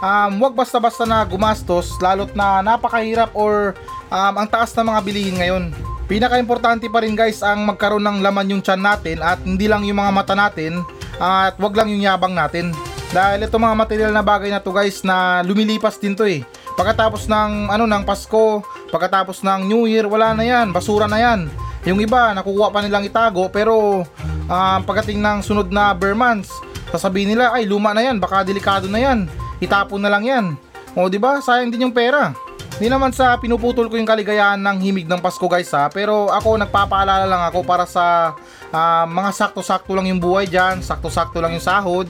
um, 0.00 0.40
wag 0.40 0.56
basta-basta 0.56 1.04
na 1.04 1.20
gumastos 1.24 1.92
lalo't 2.00 2.32
na 2.32 2.64
napakahirap 2.64 3.30
or 3.36 3.76
um, 4.08 4.34
ang 4.40 4.48
taas 4.48 4.72
ng 4.72 4.88
mga 4.88 5.00
bilihin 5.04 5.36
ngayon. 5.36 5.64
Pinaka-importante 6.10 6.90
pa 6.90 7.04
rin 7.04 7.14
guys 7.14 7.38
ang 7.44 7.62
magkaroon 7.68 8.02
ng 8.02 8.18
laman 8.24 8.50
yung 8.56 8.62
tiyan 8.64 8.82
natin 8.82 9.18
at 9.22 9.38
hindi 9.46 9.70
lang 9.70 9.86
yung 9.86 10.02
mga 10.02 10.10
mata 10.10 10.34
natin 10.34 10.82
at 11.22 11.54
wag 11.60 11.76
lang 11.76 11.92
yung 11.92 12.02
yabang 12.02 12.34
natin. 12.34 12.74
Dahil 13.10 13.46
ito 13.46 13.58
mga 13.58 13.76
material 13.78 14.12
na 14.14 14.22
bagay 14.22 14.50
na 14.50 14.62
to 14.62 14.70
guys 14.70 15.02
na 15.02 15.42
lumilipas 15.42 15.98
din 15.98 16.14
to 16.14 16.26
eh. 16.26 16.42
Pagkatapos 16.78 17.26
ng 17.26 17.68
ano 17.68 17.84
ng 17.84 18.02
Pasko, 18.06 18.62
pagkatapos 18.90 19.42
ng 19.42 19.66
New 19.66 19.84
Year, 19.90 20.06
wala 20.06 20.32
na 20.32 20.46
yan, 20.46 20.70
basura 20.70 21.10
na 21.10 21.18
yan. 21.18 21.50
Yung 21.88 22.00
iba 22.00 22.36
nakukuha 22.36 22.68
pa 22.68 22.84
nilang 22.84 23.08
itago 23.08 23.48
pero 23.48 24.04
um, 24.50 24.80
pagdating 24.84 25.20
ng 25.20 25.38
sunod 25.40 25.72
na 25.72 25.96
Burmans, 25.96 26.52
sasabihin 26.92 27.32
nila 27.32 27.56
ay 27.56 27.64
luma 27.64 27.96
na 27.96 28.04
yan, 28.04 28.20
baka 28.20 28.44
delikado 28.44 28.90
na 28.90 29.00
yan. 29.00 29.24
Itapon 29.60 30.00
na 30.00 30.12
lang 30.12 30.24
yan. 30.24 30.46
O 30.92 31.08
di 31.08 31.16
ba? 31.16 31.38
Sayang 31.38 31.70
din 31.70 31.88
yung 31.88 31.94
pera. 31.94 32.34
Hindi 32.80 32.96
naman 32.96 33.12
sa 33.12 33.36
pinuputol 33.36 33.92
ko 33.92 34.00
yung 34.00 34.08
kaligayahan 34.08 34.56
ng 34.56 34.80
himig 34.80 35.04
ng 35.04 35.20
Pasko 35.20 35.44
guys 35.44 35.68
ha, 35.76 35.92
pero 35.92 36.32
ako 36.32 36.64
nagpapaalala 36.64 37.28
lang 37.28 37.44
ako 37.52 37.60
para 37.60 37.84
sa 37.84 38.32
uh, 38.72 39.04
mga 39.04 39.36
sakto-sakto 39.36 39.92
lang 39.92 40.08
yung 40.08 40.16
buhay 40.16 40.48
dyan, 40.48 40.80
sakto-sakto 40.80 41.44
lang 41.44 41.52
yung 41.52 41.60
sahod, 41.60 42.08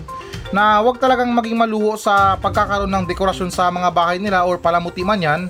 na 0.51 0.83
wag 0.83 0.99
talagang 0.99 1.31
maging 1.31 1.55
maluho 1.55 1.95
sa 1.95 2.35
pagkakaroon 2.39 2.91
ng 2.91 3.07
dekorasyon 3.07 3.55
sa 3.55 3.71
mga 3.71 3.89
bahay 3.95 4.19
nila 4.19 4.43
or 4.43 4.59
palamuti 4.59 5.07
man 5.07 5.23
yan, 5.23 5.41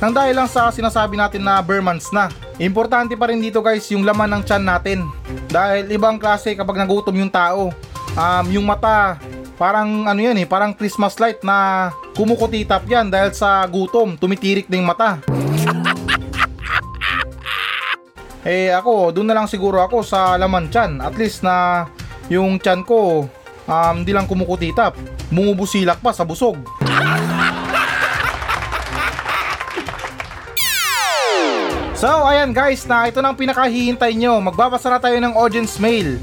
nang 0.00 0.12
dahil 0.12 0.36
lang 0.36 0.48
sa 0.48 0.68
sinasabi 0.68 1.16
natin 1.16 1.44
na 1.44 1.64
Burmans 1.64 2.12
na. 2.12 2.28
Importante 2.60 3.16
pa 3.16 3.32
rin 3.32 3.40
dito 3.40 3.64
guys 3.64 3.88
yung 3.88 4.04
laman 4.04 4.28
ng 4.36 4.42
tiyan 4.44 4.64
natin. 4.64 4.98
Dahil 5.48 5.88
ibang 5.92 6.20
klase 6.20 6.52
kapag 6.52 6.76
nagutom 6.76 7.16
yung 7.16 7.32
tao. 7.32 7.72
Um, 8.16 8.46
yung 8.52 8.66
mata, 8.68 9.16
parang 9.56 10.08
ano 10.08 10.20
yan 10.20 10.36
eh, 10.40 10.48
parang 10.48 10.76
Christmas 10.76 11.16
light 11.16 11.40
na 11.40 11.88
kumukutitap 12.16 12.84
yan 12.84 13.08
dahil 13.08 13.32
sa 13.32 13.64
gutom, 13.64 14.16
tumitirik 14.16 14.68
na 14.68 14.76
yung 14.76 14.88
mata. 14.88 15.20
eh 18.44 18.72
ako, 18.72 19.12
doon 19.12 19.28
na 19.28 19.36
lang 19.36 19.48
siguro 19.48 19.80
ako 19.80 20.04
sa 20.04 20.36
laman 20.36 20.68
tiyan. 20.68 21.00
At 21.00 21.16
least 21.16 21.44
na 21.44 21.86
yung 22.28 22.60
tiyan 22.60 22.84
ko, 22.84 23.28
um, 23.70 24.02
di 24.02 24.10
lang 24.10 24.26
kumukutitap. 24.26 24.98
Bumubusilak 25.30 26.02
pa 26.02 26.10
sa 26.10 26.26
busog. 26.26 26.58
So, 32.00 32.08
ayan 32.08 32.56
guys, 32.56 32.88
na 32.88 33.12
ito 33.12 33.20
nang 33.20 33.36
pinakahihintay 33.36 34.16
nyo. 34.16 34.40
Magbabasa 34.40 34.88
na 34.88 34.98
tayo 34.98 35.20
ng 35.20 35.36
audience 35.36 35.76
mail. 35.76 36.16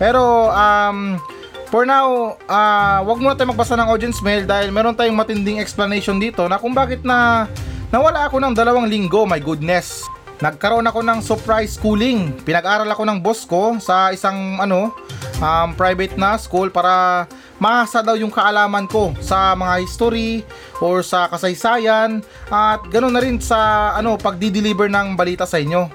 Pero, 0.00 0.52
um, 0.56 1.20
for 1.68 1.84
now, 1.84 2.36
uh, 2.48 3.04
wag 3.04 3.20
muna 3.20 3.36
tayo 3.36 3.52
magbasa 3.52 3.76
ng 3.76 3.92
audience 3.92 4.24
mail 4.24 4.48
dahil 4.48 4.72
meron 4.72 4.96
tayong 4.96 5.16
matinding 5.16 5.60
explanation 5.60 6.16
dito 6.16 6.48
na 6.48 6.56
kung 6.56 6.72
bakit 6.72 7.04
na 7.04 7.44
nawala 7.92 8.24
ako 8.24 8.40
ng 8.40 8.56
dalawang 8.56 8.88
linggo, 8.88 9.28
my 9.28 9.40
goodness. 9.40 10.00
Nagkaroon 10.36 10.84
ako 10.84 11.00
ng 11.00 11.20
surprise 11.24 11.80
schooling. 11.80 12.36
Pinag-aral 12.44 12.88
ako 12.92 13.02
ng 13.08 13.18
boss 13.24 13.48
ko 13.48 13.80
sa 13.80 14.12
isang 14.12 14.60
ano, 14.60 14.92
um, 15.40 15.68
private 15.72 16.12
na 16.20 16.36
school 16.36 16.68
para 16.68 17.24
mahasa 17.56 18.04
daw 18.04 18.12
yung 18.20 18.28
kaalaman 18.28 18.84
ko 18.84 19.16
sa 19.24 19.56
mga 19.56 19.80
history 19.80 20.44
or 20.84 21.00
sa 21.00 21.24
kasaysayan 21.32 22.20
at 22.52 22.84
ganoon 22.92 23.16
na 23.16 23.24
rin 23.24 23.40
sa 23.40 23.92
ano 23.96 24.20
pagdi-deliver 24.20 24.92
ng 24.92 25.16
balita 25.16 25.48
sa 25.48 25.56
inyo. 25.56 25.88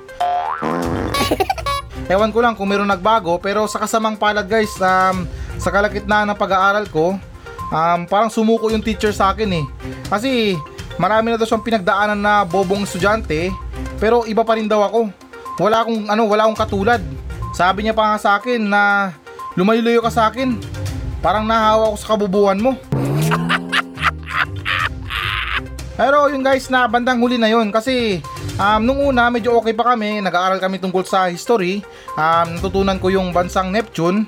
Ewan 2.12 2.34
ko 2.34 2.42
lang 2.42 2.58
kung 2.58 2.66
meron 2.66 2.90
nagbago 2.90 3.38
pero 3.38 3.70
sa 3.70 3.78
kasamang 3.78 4.18
palad 4.18 4.50
guys 4.50 4.74
um, 4.82 5.30
sa 5.62 5.70
kalagitnaan 5.70 6.34
ng 6.34 6.38
pag-aaral 6.42 6.90
ko 6.90 7.14
um, 7.72 8.00
parang 8.10 8.34
sumuko 8.34 8.74
yung 8.74 8.84
teacher 8.84 9.14
sa 9.14 9.32
akin 9.38 9.64
eh. 9.64 9.66
Kasi 10.10 10.58
marami 11.00 11.32
na 11.32 11.40
daw 11.40 11.48
siyang 11.48 11.64
pinagdaanan 11.64 12.20
na 12.20 12.44
bobong 12.44 12.84
estudyante 12.84 13.54
pero 14.02 14.26
iba 14.26 14.42
pa 14.42 14.58
rin 14.58 14.66
daw 14.66 14.82
ako. 14.82 15.14
Wala 15.62 15.86
akong 15.86 16.10
ano, 16.10 16.26
wala 16.26 16.50
akong 16.50 16.58
katulad. 16.58 17.02
Sabi 17.54 17.86
niya 17.86 17.94
pa 17.94 18.16
nga 18.16 18.18
sa 18.18 18.32
akin 18.42 18.58
na 18.66 19.14
lumayo-layo 19.54 20.02
ka 20.02 20.10
sa 20.10 20.34
akin. 20.34 20.58
Parang 21.22 21.46
nahawa 21.46 21.94
ako 21.94 21.98
sa 22.02 22.10
kabubuhan 22.18 22.58
mo. 22.58 22.74
Pero 26.02 26.34
yung 26.34 26.42
guys 26.42 26.66
na 26.74 26.90
bandang 26.90 27.22
huli 27.22 27.38
na 27.38 27.46
yon 27.54 27.70
kasi 27.70 28.26
um, 28.58 28.82
nung 28.82 29.14
una 29.14 29.30
medyo 29.30 29.54
okay 29.54 29.78
pa 29.78 29.94
kami, 29.94 30.18
nag-aaral 30.18 30.58
kami 30.58 30.82
tungkol 30.82 31.06
sa 31.06 31.30
history. 31.30 31.86
Um, 32.18 32.58
natutunan 32.58 32.98
ko 32.98 33.14
yung 33.14 33.30
bansang 33.30 33.70
Neptune. 33.70 34.26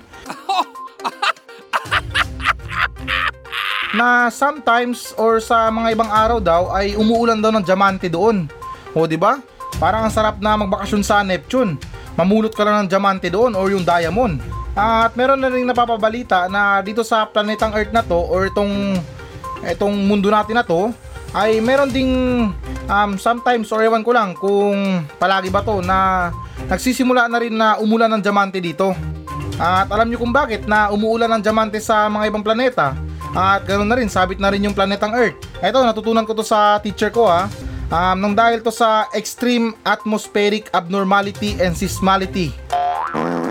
Na 3.93 4.27
sometimes 4.33 5.13
or 5.21 5.37
sa 5.37 5.69
mga 5.69 5.93
ibang 5.93 6.09
araw 6.09 6.41
daw 6.41 6.73
ay 6.73 6.97
umuulan 6.97 7.37
daw 7.37 7.53
ng 7.53 7.61
diamante 7.61 8.09
doon. 8.09 8.49
O 8.97 9.05
di 9.05 9.15
ba? 9.15 9.37
Parang 9.77 10.09
ang 10.09 10.13
sarap 10.13 10.41
na 10.41 10.57
magbakasyon 10.57 11.05
sa 11.05 11.21
Neptune. 11.21 11.77
Mamulot 12.17 12.53
ka 12.53 12.65
lang 12.65 12.85
ng 12.85 12.89
diamante 12.89 13.29
doon 13.29 13.53
or 13.53 13.69
yung 13.69 13.85
diamond. 13.85 14.41
At 14.73 15.13
meron 15.13 15.37
na 15.37 15.53
rin 15.53 15.69
napapabalita 15.69 16.49
na 16.49 16.81
dito 16.81 17.05
sa 17.05 17.29
planetang 17.29 17.77
Earth 17.77 17.93
na 17.93 18.01
to 18.01 18.17
or 18.17 18.49
itong 18.49 18.97
itong 19.61 19.93
mundo 20.09 20.33
natin 20.33 20.57
na 20.57 20.65
to 20.65 20.89
ay 21.33 21.61
meron 21.61 21.93
ding 21.93 22.11
um, 22.89 23.11
sometimes 23.21 23.69
or 23.69 23.85
ewan 23.85 24.01
ko 24.01 24.11
lang 24.13 24.33
kung 24.33 25.05
palagi 25.21 25.53
ba 25.53 25.61
to 25.61 25.81
na 25.85 26.29
nagsisimula 26.65 27.29
na 27.29 27.37
rin 27.37 27.53
na 27.53 27.77
umulan 27.77 28.09
ng 28.17 28.21
diamante 28.25 28.57
dito. 28.57 28.97
At 29.61 29.85
alam 29.93 30.09
nyo 30.09 30.17
kung 30.17 30.33
bakit 30.33 30.65
na 30.65 30.89
umuulan 30.89 31.29
ng 31.37 31.41
diamante 31.45 31.77
sa 31.77 32.09
mga 32.09 32.33
ibang 32.33 32.41
planeta. 32.41 32.97
At 33.33 33.65
ganoon 33.65 33.89
na 33.89 33.97
rin, 33.97 34.09
sabit 34.09 34.37
na 34.37 34.53
rin 34.53 34.61
yung 34.61 34.77
planetang 34.77 35.13
Earth. 35.17 35.37
Ito, 35.57 35.81
natutunan 35.81 36.25
ko 36.25 36.37
to 36.37 36.45
sa 36.45 36.77
teacher 36.77 37.09
ko 37.09 37.25
ha. 37.25 37.49
Um, 37.93 38.17
nang 38.21 38.33
dahil 38.33 38.61
to 38.61 38.73
sa 38.73 39.05
extreme 39.13 39.73
atmospheric 39.85 40.69
abnormality 40.73 41.57
and 41.61 41.77
seismality. 41.77 42.53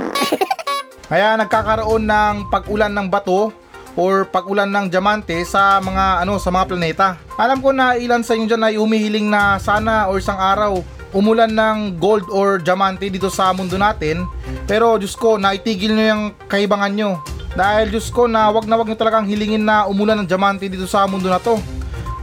Kaya 1.11 1.39
nagkakaroon 1.39 2.07
ng 2.07 2.51
pag-ulan 2.51 2.91
ng 2.91 3.07
bato 3.07 3.55
or 3.95 4.25
pag-ulan 4.25 4.71
ng 4.73 4.87
diamante 4.89 5.37
sa 5.45 5.79
mga 5.79 6.25
ano 6.25 6.41
sa 6.41 6.49
mga 6.49 6.65
planeta. 6.65 7.09
Alam 7.37 7.61
ko 7.61 7.71
na 7.71 7.95
ilan 7.95 8.25
sa 8.25 8.33
inyo 8.33 8.49
diyan 8.49 8.67
ay 8.67 8.75
humihiling 8.81 9.29
na 9.29 9.61
sana 9.61 10.09
or 10.09 10.17
isang 10.17 10.41
araw 10.41 10.81
umulan 11.13 11.53
ng 11.53 12.01
gold 12.01 12.25
or 12.33 12.57
diamante 12.57 13.13
dito 13.13 13.29
sa 13.29 13.53
mundo 13.53 13.77
natin. 13.77 14.25
Pero 14.65 14.97
Diyos 14.97 15.13
ko, 15.13 15.37
naitigil 15.37 15.93
nyo 15.93 16.07
yung 16.09 16.25
kahibangan 16.49 16.93
nyo. 16.97 17.11
Dahil 17.53 17.93
Diyos 17.93 18.09
ko 18.09 18.25
na 18.25 18.49
wag 18.49 18.65
na 18.65 18.81
wag 18.81 18.89
nyo 18.89 18.97
talagang 18.97 19.29
hilingin 19.29 19.61
na 19.61 19.85
umulan 19.85 20.17
ng 20.25 20.29
diamante 20.29 20.73
dito 20.73 20.89
sa 20.89 21.05
mundo 21.05 21.29
na 21.29 21.37
to. 21.37 21.61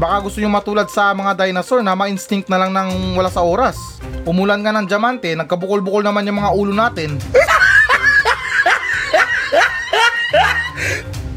Baka 0.01 0.25
gusto 0.25 0.41
nyo 0.41 0.49
matulad 0.49 0.89
sa 0.89 1.13
mga 1.13 1.45
dinosaur 1.45 1.83
na 1.85 1.93
ma-instinct 1.93 2.49
na 2.49 2.57
lang 2.57 2.73
ng 2.73 3.13
wala 3.13 3.29
sa 3.29 3.45
oras. 3.45 3.99
Umulan 4.25 4.63
nga 4.65 4.73
ng 4.73 4.87
diamante, 4.89 5.29
nagkabukol-bukol 5.37 6.01
naman 6.01 6.25
yung 6.25 6.39
mga 6.41 6.51
ulo 6.55 6.73
natin. 6.73 7.19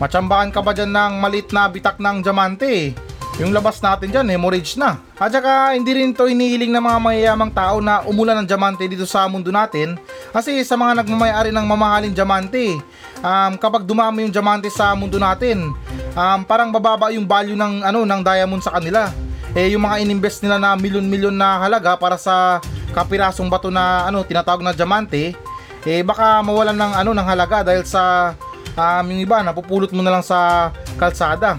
Machambakan 0.00 0.50
ka 0.50 0.60
ba 0.64 0.72
dyan 0.74 0.90
ng 0.90 1.12
malit 1.20 1.52
na 1.52 1.68
bitak 1.68 2.00
ng 2.00 2.24
diamante 2.24 2.66
eh? 2.66 2.90
Yung 3.40 3.48
labas 3.48 3.80
natin 3.80 4.12
dyan, 4.12 4.28
hemorrhage 4.28 4.76
na. 4.76 5.00
At 5.16 5.32
saka, 5.32 5.72
hindi 5.72 5.96
rin 5.96 6.12
to 6.12 6.28
inihiling 6.28 6.68
ng 6.68 6.84
mga 6.84 6.98
mayayamang 7.00 7.52
tao 7.52 7.80
na 7.80 8.04
umulan 8.04 8.44
ng 8.44 8.48
diamante 8.48 8.84
dito 8.84 9.08
sa 9.08 9.24
mundo 9.24 9.48
natin. 9.48 9.96
Kasi 10.36 10.60
sa 10.68 10.76
mga 10.76 11.00
nagmamayari 11.00 11.48
ng 11.48 11.64
mamahaling 11.64 12.12
diamante, 12.12 12.76
um, 13.24 13.52
kapag 13.56 13.88
dumami 13.88 14.28
yung 14.28 14.34
diamante 14.34 14.68
sa 14.68 14.92
mundo 14.92 15.16
natin, 15.16 15.72
um, 16.12 16.40
parang 16.44 16.68
bababa 16.68 17.08
yung 17.08 17.24
value 17.24 17.56
ng, 17.56 17.80
ano, 17.80 18.04
ng 18.04 18.20
diamond 18.20 18.60
sa 18.60 18.76
kanila. 18.76 19.08
Eh, 19.56 19.72
yung 19.72 19.84
mga 19.84 20.04
ininvest 20.04 20.44
nila 20.44 20.60
na 20.60 20.76
milyon-milyon 20.76 21.32
na 21.32 21.60
halaga 21.60 21.96
para 21.96 22.20
sa 22.20 22.60
kapirasong 22.92 23.48
bato 23.48 23.72
na 23.72 24.04
ano 24.08 24.20
tinatawag 24.24 24.60
na 24.60 24.76
diamante, 24.76 25.32
eh 25.88 26.00
baka 26.04 26.44
mawalan 26.44 26.76
ng 26.76 26.92
ano 26.94 27.10
ng 27.16 27.26
halaga 27.26 27.64
dahil 27.64 27.84
sa 27.88 28.32
um, 28.76 29.04
yung 29.08 29.20
iba 29.20 29.40
napupulot 29.40 29.90
mo 29.92 30.04
na 30.04 30.12
lang 30.12 30.24
sa 30.24 30.70
kalsada. 30.96 31.58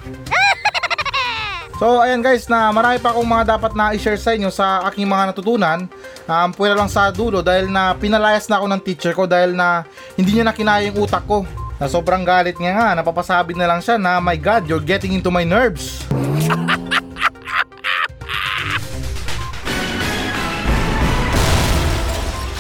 So 1.81 1.99
ayan 1.99 2.21
guys 2.21 2.45
na 2.45 2.69
marami 2.69 3.01
pa 3.01 3.12
akong 3.12 3.25
mga 3.25 3.57
dapat 3.57 3.71
na 3.73 3.91
i-share 3.97 4.19
sa 4.21 4.31
inyo 4.38 4.53
sa 4.53 4.86
aking 4.88 5.09
mga 5.09 5.33
natutunan. 5.33 5.89
Um, 6.29 6.49
Pwera 6.53 6.77
lang 6.77 6.88
sa 6.88 7.09
dulo 7.09 7.41
dahil 7.41 7.67
na 7.67 7.97
pinalayas 7.97 8.45
na 8.47 8.62
ako 8.62 8.65
ng 8.69 8.81
teacher 8.86 9.13
ko 9.17 9.25
dahil 9.25 9.57
na 9.57 9.83
hindi 10.13 10.38
niya 10.38 10.45
na 10.45 10.55
kinaya 10.55 10.86
yung 10.88 11.01
utak 11.03 11.25
ko. 11.25 11.43
Na 11.81 11.89
sobrang 11.89 12.21
galit 12.21 12.62
niya 12.62 12.77
nga 12.77 12.88
napapasabi 13.01 13.57
na 13.57 13.65
lang 13.65 13.81
siya 13.81 13.97
na 13.97 14.21
my 14.21 14.38
god 14.38 14.69
you're 14.69 14.83
getting 14.83 15.17
into 15.17 15.33
my 15.33 15.41
nerves 15.41 16.05